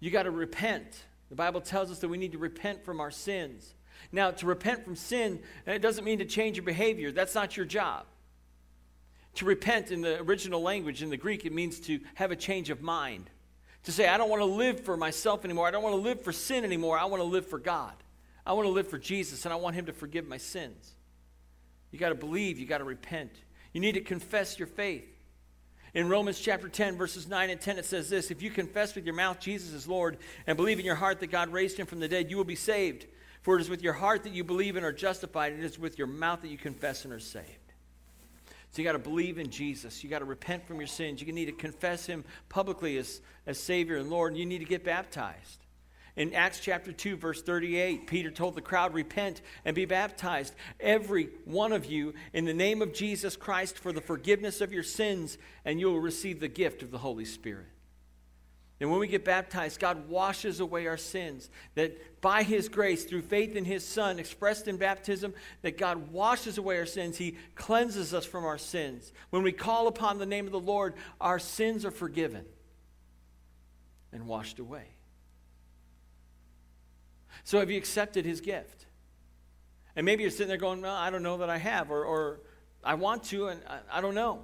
You 0.00 0.10
got 0.10 0.24
to 0.24 0.32
repent. 0.32 1.04
The 1.28 1.36
Bible 1.36 1.60
tells 1.60 1.90
us 1.92 2.00
that 2.00 2.08
we 2.08 2.18
need 2.18 2.32
to 2.32 2.38
repent 2.38 2.84
from 2.84 3.00
our 3.00 3.10
sins. 3.10 3.74
Now, 4.10 4.32
to 4.32 4.46
repent 4.46 4.84
from 4.84 4.96
sin, 4.96 5.40
it 5.64 5.80
doesn't 5.80 6.04
mean 6.04 6.18
to 6.18 6.24
change 6.24 6.56
your 6.56 6.64
behavior. 6.64 7.12
That's 7.12 7.36
not 7.36 7.56
your 7.56 7.66
job. 7.66 8.06
To 9.36 9.44
repent 9.44 9.92
in 9.92 10.00
the 10.00 10.20
original 10.20 10.60
language, 10.60 11.02
in 11.02 11.10
the 11.10 11.16
Greek, 11.16 11.46
it 11.46 11.52
means 11.52 11.78
to 11.80 12.00
have 12.14 12.32
a 12.32 12.36
change 12.36 12.68
of 12.68 12.82
mind. 12.82 13.30
To 13.84 13.92
say, 13.92 14.08
I 14.08 14.16
don't 14.16 14.30
want 14.30 14.40
to 14.40 14.46
live 14.46 14.80
for 14.80 14.96
myself 14.96 15.44
anymore. 15.44 15.66
I 15.66 15.70
don't 15.70 15.82
want 15.82 15.94
to 15.94 16.00
live 16.00 16.22
for 16.22 16.32
sin 16.32 16.64
anymore. 16.64 16.98
I 16.98 17.04
want 17.06 17.20
to 17.20 17.28
live 17.28 17.46
for 17.46 17.58
God. 17.58 17.94
I 18.46 18.52
want 18.52 18.66
to 18.66 18.72
live 18.72 18.88
for 18.88 18.98
Jesus, 18.98 19.44
and 19.44 19.52
I 19.52 19.56
want 19.56 19.76
Him 19.76 19.86
to 19.86 19.92
forgive 19.92 20.26
my 20.26 20.36
sins. 20.36 20.92
You 21.90 21.98
got 21.98 22.10
to 22.10 22.14
believe, 22.14 22.58
you 22.58 22.66
got 22.66 22.78
to 22.78 22.84
repent. 22.84 23.32
You 23.72 23.80
need 23.80 23.92
to 23.92 24.00
confess 24.00 24.58
your 24.58 24.68
faith. 24.68 25.08
In 25.94 26.08
Romans 26.08 26.40
chapter 26.40 26.68
10, 26.68 26.96
verses 26.96 27.28
9 27.28 27.50
and 27.50 27.60
10, 27.60 27.78
it 27.78 27.84
says 27.84 28.08
this 28.08 28.30
If 28.30 28.40
you 28.40 28.50
confess 28.50 28.94
with 28.94 29.04
your 29.04 29.14
mouth 29.14 29.40
Jesus 29.40 29.72
is 29.72 29.86
Lord 29.86 30.18
and 30.46 30.56
believe 30.56 30.78
in 30.78 30.86
your 30.86 30.94
heart 30.94 31.20
that 31.20 31.30
God 31.30 31.50
raised 31.52 31.76
him 31.76 31.86
from 31.86 32.00
the 32.00 32.08
dead, 32.08 32.30
you 32.30 32.36
will 32.36 32.44
be 32.44 32.56
saved. 32.56 33.06
For 33.42 33.58
it 33.58 33.60
is 33.60 33.68
with 33.68 33.82
your 33.82 33.92
heart 33.92 34.22
that 34.22 34.32
you 34.32 34.44
believe 34.44 34.76
and 34.76 34.86
are 34.86 34.92
justified, 34.92 35.52
and 35.52 35.62
it 35.62 35.66
is 35.66 35.78
with 35.78 35.98
your 35.98 36.06
mouth 36.06 36.42
that 36.42 36.48
you 36.48 36.56
confess 36.56 37.04
and 37.04 37.12
are 37.12 37.20
saved. 37.20 37.61
So 38.72 38.80
you 38.80 38.88
got 38.88 38.92
to 38.92 38.98
believe 38.98 39.38
in 39.38 39.50
Jesus. 39.50 40.02
You 40.02 40.08
got 40.08 40.20
to 40.20 40.24
repent 40.24 40.66
from 40.66 40.78
your 40.78 40.86
sins. 40.86 41.20
You 41.20 41.30
need 41.30 41.46
to 41.46 41.52
confess 41.52 42.06
him 42.06 42.24
publicly 42.48 42.96
as, 42.96 43.20
as 43.46 43.58
Savior 43.58 43.98
and 43.98 44.08
Lord, 44.08 44.34
you 44.34 44.46
need 44.46 44.60
to 44.60 44.64
get 44.64 44.82
baptized. 44.82 45.58
In 46.16 46.34
Acts 46.34 46.60
chapter 46.60 46.92
2, 46.92 47.16
verse 47.16 47.42
38, 47.42 48.06
Peter 48.06 48.30
told 48.30 48.54
the 48.54 48.60
crowd, 48.60 48.94
Repent 48.94 49.42
and 49.64 49.74
be 49.74 49.84
baptized, 49.84 50.54
every 50.80 51.30
one 51.44 51.72
of 51.72 51.86
you, 51.86 52.14
in 52.32 52.44
the 52.44 52.52
name 52.54 52.82
of 52.82 52.92
Jesus 52.92 53.36
Christ 53.36 53.78
for 53.78 53.92
the 53.92 54.00
forgiveness 54.00 54.60
of 54.60 54.72
your 54.72 54.82
sins, 54.82 55.38
and 55.64 55.78
you 55.78 55.86
will 55.86 56.00
receive 56.00 56.40
the 56.40 56.48
gift 56.48 56.82
of 56.82 56.90
the 56.90 56.98
Holy 56.98 57.24
Spirit. 57.24 57.71
And 58.82 58.90
when 58.90 58.98
we 58.98 59.06
get 59.06 59.24
baptized, 59.24 59.78
God 59.78 60.08
washes 60.08 60.58
away 60.58 60.88
our 60.88 60.96
sins. 60.96 61.50
That 61.76 62.20
by 62.20 62.42
His 62.42 62.68
grace, 62.68 63.04
through 63.04 63.22
faith 63.22 63.54
in 63.54 63.64
His 63.64 63.86
Son, 63.86 64.18
expressed 64.18 64.66
in 64.66 64.76
baptism, 64.76 65.34
that 65.62 65.78
God 65.78 66.10
washes 66.10 66.58
away 66.58 66.78
our 66.78 66.86
sins. 66.86 67.16
He 67.16 67.36
cleanses 67.54 68.12
us 68.12 68.26
from 68.26 68.44
our 68.44 68.58
sins. 68.58 69.12
When 69.30 69.44
we 69.44 69.52
call 69.52 69.86
upon 69.86 70.18
the 70.18 70.26
name 70.26 70.46
of 70.46 70.52
the 70.52 70.58
Lord, 70.58 70.94
our 71.20 71.38
sins 71.38 71.84
are 71.84 71.92
forgiven 71.92 72.44
and 74.12 74.26
washed 74.26 74.58
away. 74.58 74.88
So 77.44 77.60
have 77.60 77.70
you 77.70 77.78
accepted 77.78 78.24
his 78.24 78.40
gift? 78.40 78.86
And 79.94 80.04
maybe 80.04 80.22
you're 80.22 80.32
sitting 80.32 80.48
there 80.48 80.56
going, 80.56 80.80
well, 80.80 80.96
I 80.96 81.10
don't 81.10 81.22
know 81.22 81.36
that 81.36 81.50
I 81.50 81.58
have, 81.58 81.92
or, 81.92 82.04
or 82.04 82.40
I 82.82 82.94
want 82.94 83.22
to, 83.26 83.46
and 83.46 83.60
I, 83.68 83.98
I 83.98 84.00
don't 84.00 84.16
know. 84.16 84.40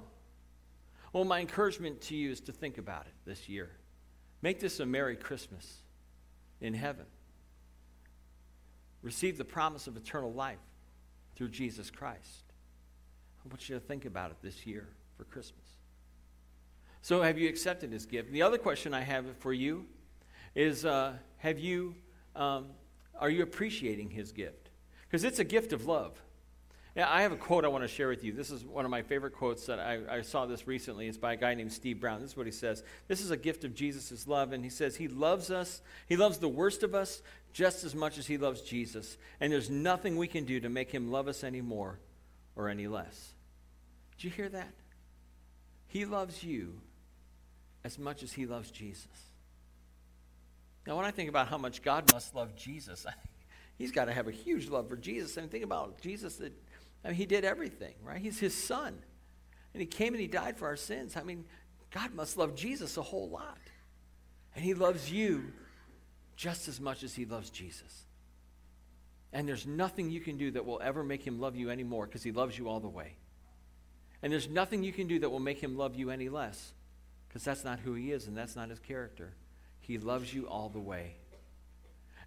Well, 1.11 1.25
my 1.25 1.41
encouragement 1.41 1.99
to 2.03 2.15
you 2.15 2.31
is 2.31 2.39
to 2.39 2.53
think 2.53 2.77
about 2.77 3.05
it 3.05 3.13
this 3.25 3.49
year. 3.49 3.71
Make 4.41 4.59
this 4.59 4.79
a 4.79 4.85
Merry 4.85 5.15
Christmas 5.15 5.79
in 6.61 6.73
heaven. 6.73 7.05
Receive 9.01 9.37
the 9.37 9.45
promise 9.45 9.87
of 9.87 9.97
eternal 9.97 10.33
life 10.33 10.59
through 11.35 11.49
Jesus 11.49 11.89
Christ. 11.89 12.43
I 13.43 13.47
want 13.47 13.69
you 13.69 13.75
to 13.75 13.81
think 13.81 14.05
about 14.05 14.31
it 14.31 14.37
this 14.41 14.65
year 14.65 14.87
for 15.17 15.23
Christmas. 15.25 15.65
So, 17.01 17.21
have 17.21 17.37
you 17.37 17.47
accepted 17.47 17.93
his 17.93 18.05
gift? 18.05 18.31
The 18.31 18.41
other 18.41 18.57
question 18.57 18.93
I 18.93 19.01
have 19.01 19.25
for 19.37 19.53
you 19.53 19.85
is 20.53 20.83
uh, 20.83 21.13
Have 21.37 21.57
you 21.59 21.95
um, 22.35 22.67
are 23.19 23.29
you 23.29 23.43
appreciating 23.43 24.09
his 24.09 24.31
gift? 24.31 24.69
Because 25.07 25.23
it's 25.23 25.39
a 25.39 25.43
gift 25.43 25.73
of 25.73 25.85
love. 25.85 26.21
Yeah, 26.95 27.09
I 27.09 27.21
have 27.21 27.31
a 27.31 27.37
quote 27.37 27.65
I 27.65 27.67
want 27.67 27.83
to 27.83 27.87
share 27.87 28.07
with 28.07 28.23
you. 28.23 28.33
This 28.33 28.49
is 28.49 28.65
one 28.65 28.83
of 28.83 28.91
my 28.91 29.03
favorite 29.03 29.33
quotes 29.33 29.67
that 29.67 29.79
I, 29.79 30.17
I 30.17 30.21
saw 30.21 30.45
this 30.45 30.67
recently. 30.67 31.07
It's 31.07 31.17
by 31.17 31.33
a 31.33 31.37
guy 31.37 31.53
named 31.53 31.71
Steve 31.71 31.99
Brown. 31.99 32.21
This 32.21 32.31
is 32.31 32.37
what 32.37 32.47
he 32.47 32.51
says. 32.51 32.83
This 33.07 33.21
is 33.21 33.31
a 33.31 33.37
gift 33.37 33.63
of 33.63 33.75
Jesus' 33.75 34.27
love. 34.27 34.53
And 34.53 34.63
he 34.63 34.69
says, 34.69 34.95
He 34.95 35.07
loves 35.07 35.51
us. 35.51 35.81
He 36.07 36.17
loves 36.17 36.39
the 36.39 36.49
worst 36.49 36.81
of 36.81 36.95
us 36.95 37.21
just 37.53 37.83
as 37.83 37.95
much 37.95 38.17
as 38.17 38.27
he 38.27 38.37
loves 38.37 38.61
Jesus. 38.61 39.17
And 39.39 39.51
there's 39.51 39.69
nothing 39.69 40.17
we 40.17 40.27
can 40.27 40.45
do 40.45 40.59
to 40.59 40.69
make 40.69 40.91
him 40.91 41.11
love 41.11 41.27
us 41.27 41.43
any 41.43 41.61
more 41.61 41.99
or 42.55 42.69
any 42.69 42.87
less. 42.87 43.33
Did 44.17 44.25
you 44.25 44.29
hear 44.31 44.49
that? 44.49 44.73
He 45.87 46.05
loves 46.05 46.43
you 46.43 46.79
as 47.83 47.97
much 47.97 48.23
as 48.23 48.33
he 48.33 48.45
loves 48.45 48.69
Jesus. 48.71 49.07
Now, 50.85 50.95
when 50.95 51.05
I 51.05 51.11
think 51.11 51.29
about 51.29 51.47
how 51.47 51.57
much 51.57 51.81
God 51.81 52.11
must 52.13 52.35
love 52.35 52.55
Jesus, 52.55 53.05
I 53.07 53.11
think 53.11 53.47
he's 53.77 53.91
got 53.91 54.05
to 54.05 54.13
have 54.13 54.27
a 54.27 54.31
huge 54.31 54.69
love 54.69 54.89
for 54.89 54.97
Jesus. 54.97 55.35
Mean, 55.37 55.49
think 55.49 55.63
about 55.63 56.01
Jesus 56.01 56.37
that 56.37 56.53
I 57.03 57.09
mean, 57.09 57.17
he 57.17 57.25
did 57.25 57.45
everything, 57.45 57.93
right? 58.03 58.21
He's 58.21 58.39
his 58.39 58.53
son. 58.53 58.97
And 59.73 59.81
he 59.81 59.87
came 59.87 60.13
and 60.13 60.21
he 60.21 60.27
died 60.27 60.57
for 60.57 60.67
our 60.67 60.75
sins. 60.75 61.15
I 61.15 61.23
mean, 61.23 61.45
God 61.91 62.13
must 62.13 62.37
love 62.37 62.55
Jesus 62.55 62.97
a 62.97 63.01
whole 63.01 63.29
lot. 63.29 63.59
And 64.55 64.63
he 64.63 64.73
loves 64.73 65.11
you 65.11 65.51
just 66.35 66.67
as 66.67 66.79
much 66.79 67.03
as 67.03 67.13
he 67.13 67.25
loves 67.25 67.49
Jesus. 67.49 68.05
And 69.31 69.47
there's 69.47 69.67
nothing 69.67 70.09
you 70.09 70.19
can 70.19 70.37
do 70.37 70.51
that 70.51 70.65
will 70.65 70.81
ever 70.83 71.03
make 71.03 71.25
him 71.25 71.39
love 71.39 71.55
you 71.55 71.69
anymore 71.69 72.07
because 72.07 72.23
he 72.23 72.31
loves 72.31 72.57
you 72.57 72.67
all 72.67 72.79
the 72.79 72.89
way. 72.89 73.15
And 74.21 74.33
there's 74.33 74.49
nothing 74.49 74.83
you 74.83 74.91
can 74.91 75.07
do 75.07 75.19
that 75.19 75.29
will 75.29 75.39
make 75.39 75.61
him 75.61 75.77
love 75.77 75.95
you 75.95 76.09
any 76.09 76.29
less 76.29 76.73
because 77.27 77.43
that's 77.43 77.63
not 77.63 77.79
who 77.79 77.93
he 77.93 78.11
is 78.11 78.27
and 78.27 78.35
that's 78.35 78.55
not 78.55 78.69
his 78.69 78.79
character. 78.79 79.33
He 79.79 79.97
loves 79.97 80.33
you 80.33 80.47
all 80.47 80.69
the 80.69 80.79
way. 80.79 81.15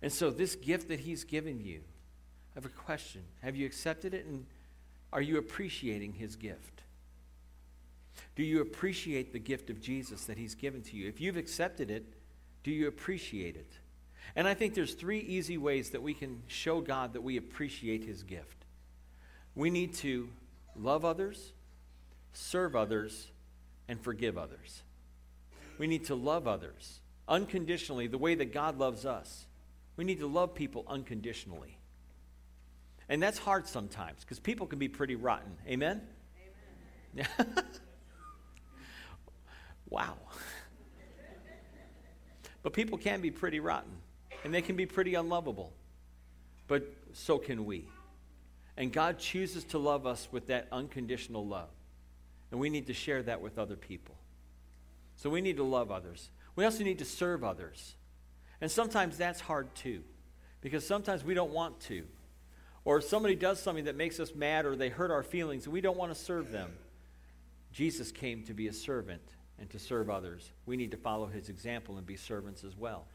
And 0.03 0.13
so, 0.13 0.31
this 0.31 0.57
gift 0.57 0.89
that 0.89 0.99
He's 0.99 1.23
given 1.23 1.61
you, 1.61 1.81
I 1.81 2.55
have 2.57 2.65
a 2.65 2.69
question. 2.69 3.23
Have 3.41 3.55
you 3.55 3.65
accepted 3.65 4.15
it 4.15 4.27
and 4.27 4.45
are 5.13 5.21
you 5.21 5.39
appreciating 5.39 6.15
His 6.15 6.37
gift? 6.37 6.83
Do 8.35 8.43
you 8.43 8.61
appreciate 8.61 9.33
the 9.33 9.39
gift 9.39 9.71
of 9.71 9.81
Jesus 9.81 10.25
that 10.25 10.39
He's 10.39 10.55
given 10.55 10.83
to 10.83 10.97
you? 10.97 11.09
If 11.09 11.21
you've 11.21 11.37
accepted 11.37 11.91
it, 11.91 12.05
do 12.65 12.71
you 12.71 12.89
appreciate 12.89 13.57
it? 13.57 13.73
And 14.35 14.49
I 14.49 14.55
think 14.55 14.75
there's 14.75 14.95
three 14.95 15.19
easy 15.21 15.59
ways 15.59 15.91
that 15.91 16.03
we 16.03 16.15
can 16.15 16.43
show 16.47 16.81
God 16.81 17.13
that 17.13 17.23
we 17.23 17.37
appreciate 17.37 18.05
His 18.05 18.23
gift. 18.23 18.65
We 19.55 19.69
need 19.69 19.95
to 19.95 20.31
love 20.75 21.05
others, 21.05 21.53
serve 22.33 22.75
others, 22.75 23.31
and 23.89 24.01
forgive 24.01 24.39
others. 24.39 24.83
We 25.79 25.87
need 25.87 26.05
to 26.07 26.15
love 26.15 26.47
others 26.47 27.01
unconditionally 27.29 28.07
the 28.07 28.19
way 28.19 28.35
that 28.35 28.53
God 28.53 28.79
loves 28.79 29.07
us. 29.07 29.47
We 29.97 30.05
need 30.05 30.21
to 30.21 30.27
love 30.27 30.55
people 30.55 30.85
unconditionally. 30.89 31.79
And 33.13 33.23
that's 33.23 33.37
hard 33.37 33.69
sometimes 33.69 34.21
because 34.21 34.39
people 34.39 34.67
can 34.67 34.79
be 34.79 34.89
pretty 34.89 35.17
rotten. 35.17 35.53
Amen? 35.69 36.01
Amen. 37.15 37.29
wow. 39.91 40.17
but 42.63 42.73
people 42.73 42.97
can 42.97 43.21
be 43.21 43.31
pretty 43.31 43.61
rotten 43.61 43.93
and 44.45 44.55
they 44.55 44.63
can 44.63 44.77
be 44.77 44.87
pretty 44.87 45.15
unlovable. 45.15 45.75
But 46.69 46.91
so 47.13 47.37
can 47.37 47.67
we. 47.67 47.87
And 48.79 48.91
God 48.91 49.19
chooses 49.19 49.65
to 49.65 49.79
love 49.79 50.07
us 50.07 50.29
with 50.33 50.47
that 50.47 50.69
unconditional 50.73 51.47
love. 51.47 51.69
And 52.51 52.59
we 52.59 52.71
need 52.71 52.87
to 52.87 52.95
share 52.95 53.23
that 53.25 53.43
with 53.43 53.59
other 53.59 53.77
people. 53.77 54.15
So 55.17 55.29
we 55.29 55.43
need 55.43 55.59
to 55.59 55.65
love 55.65 55.91
others. 55.91 56.31
We 56.57 56.65
also 56.65 56.83
need 56.83 57.01
to 57.01 57.05
serve 57.05 57.45
others. 57.45 57.95
And 58.63 58.71
sometimes 58.71 59.19
that's 59.19 59.43
hard 59.43 59.75
too, 59.75 60.03
because 60.63 60.87
sometimes 60.87 61.23
we 61.23 61.35
don't 61.35 61.53
want 61.53 61.79
to. 61.81 62.07
Or 62.85 63.01
somebody 63.01 63.35
does 63.35 63.61
something 63.61 63.85
that 63.85 63.97
makes 63.97 64.19
us 64.19 64.35
mad 64.35 64.67
or 64.67 64.75
they 64.75 64.89
hurt 64.89 65.11
our 65.11 65.23
feelings 65.23 65.65
and 65.65 65.73
we 65.73 65.81
don't 65.81 65.97
want 65.97 66.13
to 66.13 66.21
serve 66.21 66.51
them. 66.51 66.73
Jesus 67.73 68.11
came 68.11 68.43
to 68.45 68.55
be 68.55 68.69
a 68.69 68.73
servant 68.73 69.23
and 69.59 69.71
to 69.71 69.79
serve 69.79 70.11
others. 70.11 70.51
We 70.67 70.77
need 70.77 70.91
to 70.91 70.97
follow 70.97 71.27
his 71.27 71.49
example 71.49 71.97
and 71.97 72.07
be 72.07 72.17
servants 72.17 72.65
as 72.65 72.77
well. 72.77 73.07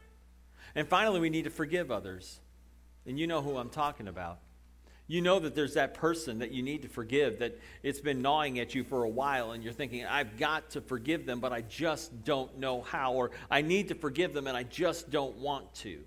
And 0.74 0.88
finally, 0.88 1.20
we 1.20 1.30
need 1.30 1.44
to 1.44 1.50
forgive 1.50 1.90
others. 1.90 2.40
And 3.06 3.18
you 3.18 3.26
know 3.26 3.42
who 3.42 3.56
I'm 3.56 3.70
talking 3.70 4.08
about. 4.08 4.38
You 5.06 5.22
know 5.22 5.38
that 5.38 5.54
there's 5.54 5.74
that 5.74 5.94
person 5.94 6.40
that 6.40 6.50
you 6.50 6.62
need 6.62 6.82
to 6.82 6.88
forgive, 6.88 7.38
that 7.38 7.58
it's 7.82 8.00
been 8.00 8.20
gnawing 8.20 8.58
at 8.58 8.74
you 8.74 8.84
for 8.84 9.04
a 9.04 9.08
while, 9.08 9.52
and 9.52 9.64
you're 9.64 9.72
thinking, 9.72 10.04
I've 10.04 10.36
got 10.36 10.70
to 10.70 10.82
forgive 10.82 11.24
them, 11.24 11.40
but 11.40 11.50
I 11.50 11.62
just 11.62 12.24
don't 12.24 12.58
know 12.58 12.82
how, 12.82 13.14
or 13.14 13.30
I 13.50 13.62
need 13.62 13.88
to 13.88 13.94
forgive 13.94 14.34
them 14.34 14.46
and 14.46 14.54
I 14.54 14.64
just 14.64 15.10
don't 15.10 15.38
want 15.38 15.74
to. 15.76 16.00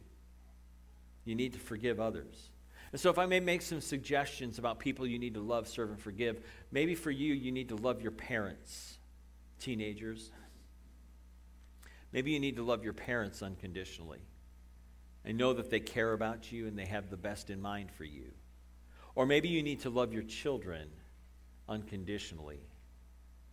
You 1.25 1.33
need 1.33 1.53
to 1.53 1.59
forgive 1.59 1.99
others. 1.99 2.50
And 2.91 2.99
so, 2.99 3.09
if 3.09 3.17
I 3.17 3.25
may 3.25 3.39
make 3.39 3.61
some 3.61 3.79
suggestions 3.79 4.59
about 4.59 4.79
people 4.79 5.07
you 5.07 5.17
need 5.17 5.35
to 5.35 5.39
love, 5.39 5.67
serve, 5.67 5.89
and 5.89 5.99
forgive, 5.99 6.43
maybe 6.71 6.95
for 6.95 7.11
you, 7.11 7.33
you 7.33 7.51
need 7.51 7.69
to 7.69 7.75
love 7.75 8.01
your 8.01 8.11
parents, 8.11 8.97
teenagers. 9.59 10.31
Maybe 12.11 12.31
you 12.31 12.39
need 12.39 12.57
to 12.57 12.63
love 12.63 12.83
your 12.83 12.93
parents 12.93 13.41
unconditionally 13.41 14.19
and 15.23 15.37
know 15.37 15.53
that 15.53 15.69
they 15.69 15.79
care 15.79 16.11
about 16.11 16.51
you 16.51 16.67
and 16.67 16.77
they 16.77 16.85
have 16.85 17.09
the 17.09 17.17
best 17.17 17.49
in 17.49 17.61
mind 17.61 17.91
for 17.91 18.03
you. 18.03 18.31
Or 19.15 19.25
maybe 19.25 19.47
you 19.47 19.63
need 19.63 19.81
to 19.81 19.89
love 19.89 20.11
your 20.11 20.23
children 20.23 20.89
unconditionally, 21.69 22.59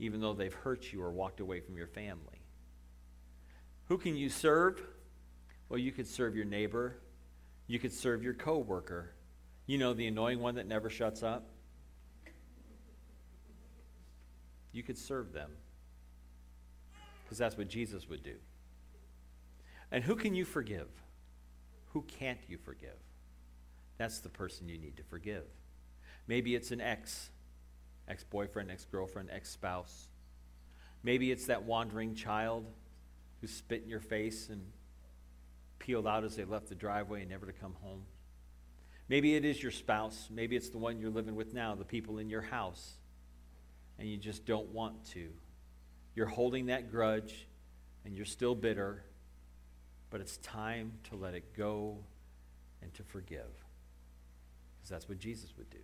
even 0.00 0.20
though 0.20 0.34
they've 0.34 0.52
hurt 0.52 0.92
you 0.92 1.02
or 1.02 1.10
walked 1.10 1.38
away 1.38 1.60
from 1.60 1.76
your 1.76 1.86
family. 1.86 2.42
Who 3.86 3.98
can 3.98 4.16
you 4.16 4.28
serve? 4.28 4.82
Well, 5.68 5.78
you 5.78 5.92
could 5.92 6.06
serve 6.06 6.34
your 6.34 6.44
neighbor. 6.44 6.96
You 7.66 7.78
could 7.78 7.92
serve 7.92 8.22
your 8.22 8.34
coworker. 8.34 9.12
You 9.68 9.76
know, 9.76 9.92
the 9.92 10.06
annoying 10.06 10.40
one 10.40 10.54
that 10.54 10.66
never 10.66 10.88
shuts 10.88 11.22
up? 11.22 11.46
You 14.72 14.82
could 14.82 14.96
serve 14.96 15.34
them 15.34 15.50
because 17.22 17.36
that's 17.36 17.58
what 17.58 17.68
Jesus 17.68 18.08
would 18.08 18.22
do. 18.22 18.36
And 19.92 20.02
who 20.02 20.16
can 20.16 20.34
you 20.34 20.46
forgive? 20.46 20.88
Who 21.92 22.00
can't 22.00 22.38
you 22.48 22.56
forgive? 22.56 22.96
That's 23.98 24.20
the 24.20 24.30
person 24.30 24.70
you 24.70 24.78
need 24.78 24.96
to 24.96 25.02
forgive. 25.02 25.44
Maybe 26.26 26.54
it's 26.54 26.70
an 26.70 26.80
ex, 26.80 27.28
ex 28.08 28.24
boyfriend, 28.24 28.70
ex 28.70 28.86
girlfriend, 28.86 29.28
ex 29.30 29.50
spouse. 29.50 30.08
Maybe 31.02 31.30
it's 31.30 31.44
that 31.46 31.64
wandering 31.64 32.14
child 32.14 32.64
who 33.42 33.46
spit 33.46 33.82
in 33.82 33.90
your 33.90 34.00
face 34.00 34.48
and 34.48 34.62
peeled 35.78 36.06
out 36.06 36.24
as 36.24 36.36
they 36.36 36.44
left 36.44 36.70
the 36.70 36.74
driveway 36.74 37.20
and 37.20 37.30
never 37.30 37.44
to 37.44 37.52
come 37.52 37.74
home. 37.82 38.04
Maybe 39.08 39.34
it 39.34 39.44
is 39.44 39.62
your 39.62 39.72
spouse. 39.72 40.28
Maybe 40.30 40.54
it's 40.54 40.68
the 40.68 40.78
one 40.78 41.00
you're 41.00 41.10
living 41.10 41.34
with 41.34 41.54
now, 41.54 41.74
the 41.74 41.84
people 41.84 42.18
in 42.18 42.28
your 42.28 42.42
house, 42.42 42.96
and 43.98 44.08
you 44.08 44.16
just 44.16 44.44
don't 44.44 44.68
want 44.68 45.04
to. 45.12 45.28
You're 46.14 46.26
holding 46.26 46.66
that 46.66 46.90
grudge 46.90 47.46
and 48.04 48.14
you're 48.14 48.26
still 48.26 48.54
bitter, 48.54 49.02
but 50.10 50.20
it's 50.20 50.36
time 50.38 50.92
to 51.10 51.16
let 51.16 51.34
it 51.34 51.56
go 51.56 51.98
and 52.82 52.92
to 52.94 53.02
forgive. 53.02 53.50
Because 54.76 54.90
that's 54.90 55.08
what 55.08 55.18
Jesus 55.18 55.52
would 55.56 55.70
do. 55.70 55.78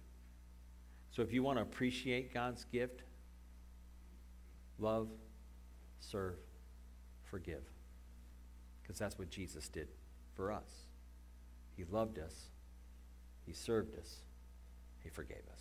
So 1.11 1.23
if 1.23 1.33
you 1.33 1.43
want 1.43 1.59
to 1.59 1.63
appreciate 1.63 2.35
God's 2.35 2.65
gift, 2.65 3.03
love, 4.79 5.09
serve, 6.01 6.37
forgive. 7.23 7.63
Because 8.83 8.99
that's 8.99 9.19
what 9.19 9.31
Jesus 9.31 9.69
did 9.69 9.89
for 10.35 10.53
us. 10.53 10.69
He 11.77 11.85
loved 11.85 12.19
us 12.19 12.49
he 13.47 13.53
served 13.53 13.99
us. 13.99 14.17
He 15.03 15.09
forgave 15.09 15.43
us. 15.53 15.61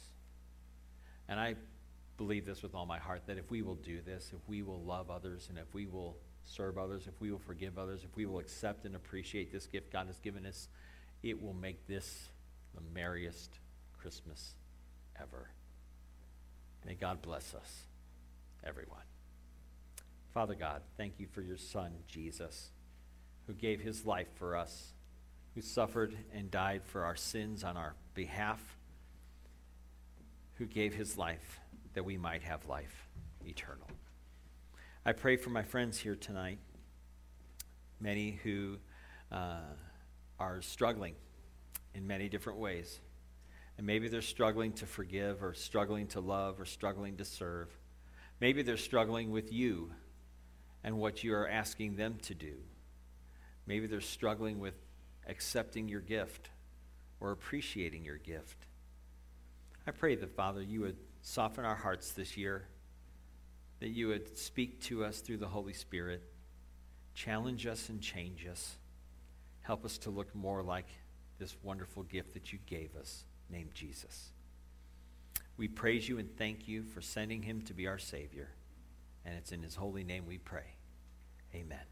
And 1.28 1.39
I 1.39 1.56
believe 2.17 2.46
this 2.46 2.62
with 2.62 2.76
all 2.76 2.86
my 2.86 3.00
heart 3.00 3.24
that 3.28 3.38
if 3.38 3.50
we 3.50 3.62
will 3.62 3.76
do 3.76 4.02
this, 4.02 4.32
if 4.34 4.48
we 4.48 4.62
will 4.62 4.82
love 4.82 5.10
others, 5.10 5.48
and 5.50 5.58
if 5.58 5.74
we 5.74 5.86
will 5.86 6.17
serve 6.46 6.78
others, 6.78 7.08
if 7.08 7.19
we 7.19 7.32
will 7.32 7.39
forgive 7.39 7.78
others, 7.78 8.04
if 8.04 8.15
we 8.15 8.26
will 8.26 8.39
accept 8.39 8.86
and 8.86 8.96
appreciate 8.96 9.52
this 9.52 9.67
gift 9.67 9.91
God 9.91 10.08
has 10.08 10.19
given 10.19 10.46
us, 10.46 10.67
it 11.22 11.41
will 11.41 11.54
make 11.54 11.88
this 11.88 12.30
the 12.76 12.82
merriest 12.93 13.60
Christmas 13.98 14.56
ever. 15.19 15.50
May 16.86 16.96
God 16.96 17.22
bless 17.22 17.54
us, 17.54 17.84
everyone. 18.63 19.04
Father 20.34 20.56
God, 20.56 20.82
thank 20.98 21.19
you 21.19 21.28
for 21.28 21.41
your 21.41 21.58
Son, 21.58 21.93
Jesus, 22.08 22.72
who 23.48 23.54
gave 23.54 23.80
his 23.80 24.06
life 24.06 24.28
for 24.36 24.58
us 24.58 24.93
who 25.56 25.62
suffered 25.62 26.16
and 26.34 26.50
died 26.50 26.84
for 26.84 27.06
our 27.06 27.16
sins 27.16 27.63
on 27.63 27.78
our 27.78 27.94
behalf, 28.13 28.78
who 30.56 30.66
gave 30.66 30.94
his 30.94 31.18
life 31.18 31.60
that 31.94 32.04
we 32.04 32.18
might 32.18 32.44
have 32.44 32.66
life 32.68 33.08
eternal. 33.46 33.88
I 35.06 35.12
pray 35.12 35.36
for 35.36 35.50
my 35.50 35.63
friends 35.63 36.00
here 36.00 36.16
tonight, 36.16 36.60
many 38.00 38.39
who 38.44 38.78
uh, 39.32 39.62
are 40.39 40.62
struggling 40.62 41.16
in 41.94 42.08
many 42.08 42.30
different 42.30 42.60
ways. 42.60 43.00
And 43.78 43.88
maybe 43.88 44.08
they're 44.08 44.22
struggling 44.22 44.72
to 44.74 44.86
forgive, 44.86 45.44
or 45.44 45.54
struggling 45.54 46.08
to 46.08 46.20
love, 46.20 46.60
or 46.60 46.66
struggling 46.66 47.18
to 47.18 47.26
serve. 47.26 47.70
Maybe 48.39 48.62
they're 48.62 48.78
struggling 48.78 49.32
with 49.32 49.52
you 49.52 49.92
and 50.84 50.98
what 50.98 51.24
you 51.24 51.34
are 51.34 51.48
asking 51.48 51.96
them 51.96 52.18
to 52.24 52.36
do. 52.36 52.56
Maybe 53.66 53.88
they're 53.88 54.02
struggling 54.02 54.60
with 54.60 54.76
accepting 55.27 55.88
your 55.88 56.01
gift 56.01 56.49
or 57.19 57.31
appreciating 57.31 58.03
your 58.03 58.17
gift. 58.17 58.67
I 59.88 59.91
pray 59.91 60.15
that, 60.15 60.36
Father, 60.36 60.62
you 60.62 60.81
would 60.81 60.97
soften 61.21 61.65
our 61.65 61.75
hearts 61.75 62.12
this 62.12 62.38
year, 62.38 62.67
that 63.79 63.89
you 63.89 64.07
would 64.07 64.38
speak 64.38 64.81
to 64.81 65.03
us 65.03 65.19
through 65.19 65.38
the 65.38 65.47
Holy 65.47 65.73
Spirit, 65.73 66.23
challenge 67.13 67.65
us 67.65 67.89
and 67.89 68.01
change 68.01 68.45
us. 68.45 68.75
Help 69.62 69.86
us 69.86 69.97
to 69.99 70.09
look 70.09 70.33
more 70.36 70.62
like 70.62 70.88
this 71.39 71.55
wonderful 71.63 72.03
gift 72.03 72.33
that 72.33 72.51
you 72.51 72.59
gave 72.65 72.95
us, 72.95 73.23
named 73.49 73.73
Jesus. 73.73 74.31
We 75.57 75.67
praise 75.67 76.09
you 76.09 76.17
and 76.19 76.36
thank 76.38 76.67
you 76.67 76.83
for 76.83 77.01
sending 77.01 77.43
him 77.43 77.62
to 77.63 77.73
be 77.73 77.88
our 77.88 77.99
Savior. 77.99 78.49
And 79.25 79.36
it's 79.36 79.51
in 79.51 79.62
his 79.62 79.75
holy 79.75 80.03
name 80.03 80.25
we 80.25 80.38
pray. 80.38 80.75
Amen. 81.53 81.86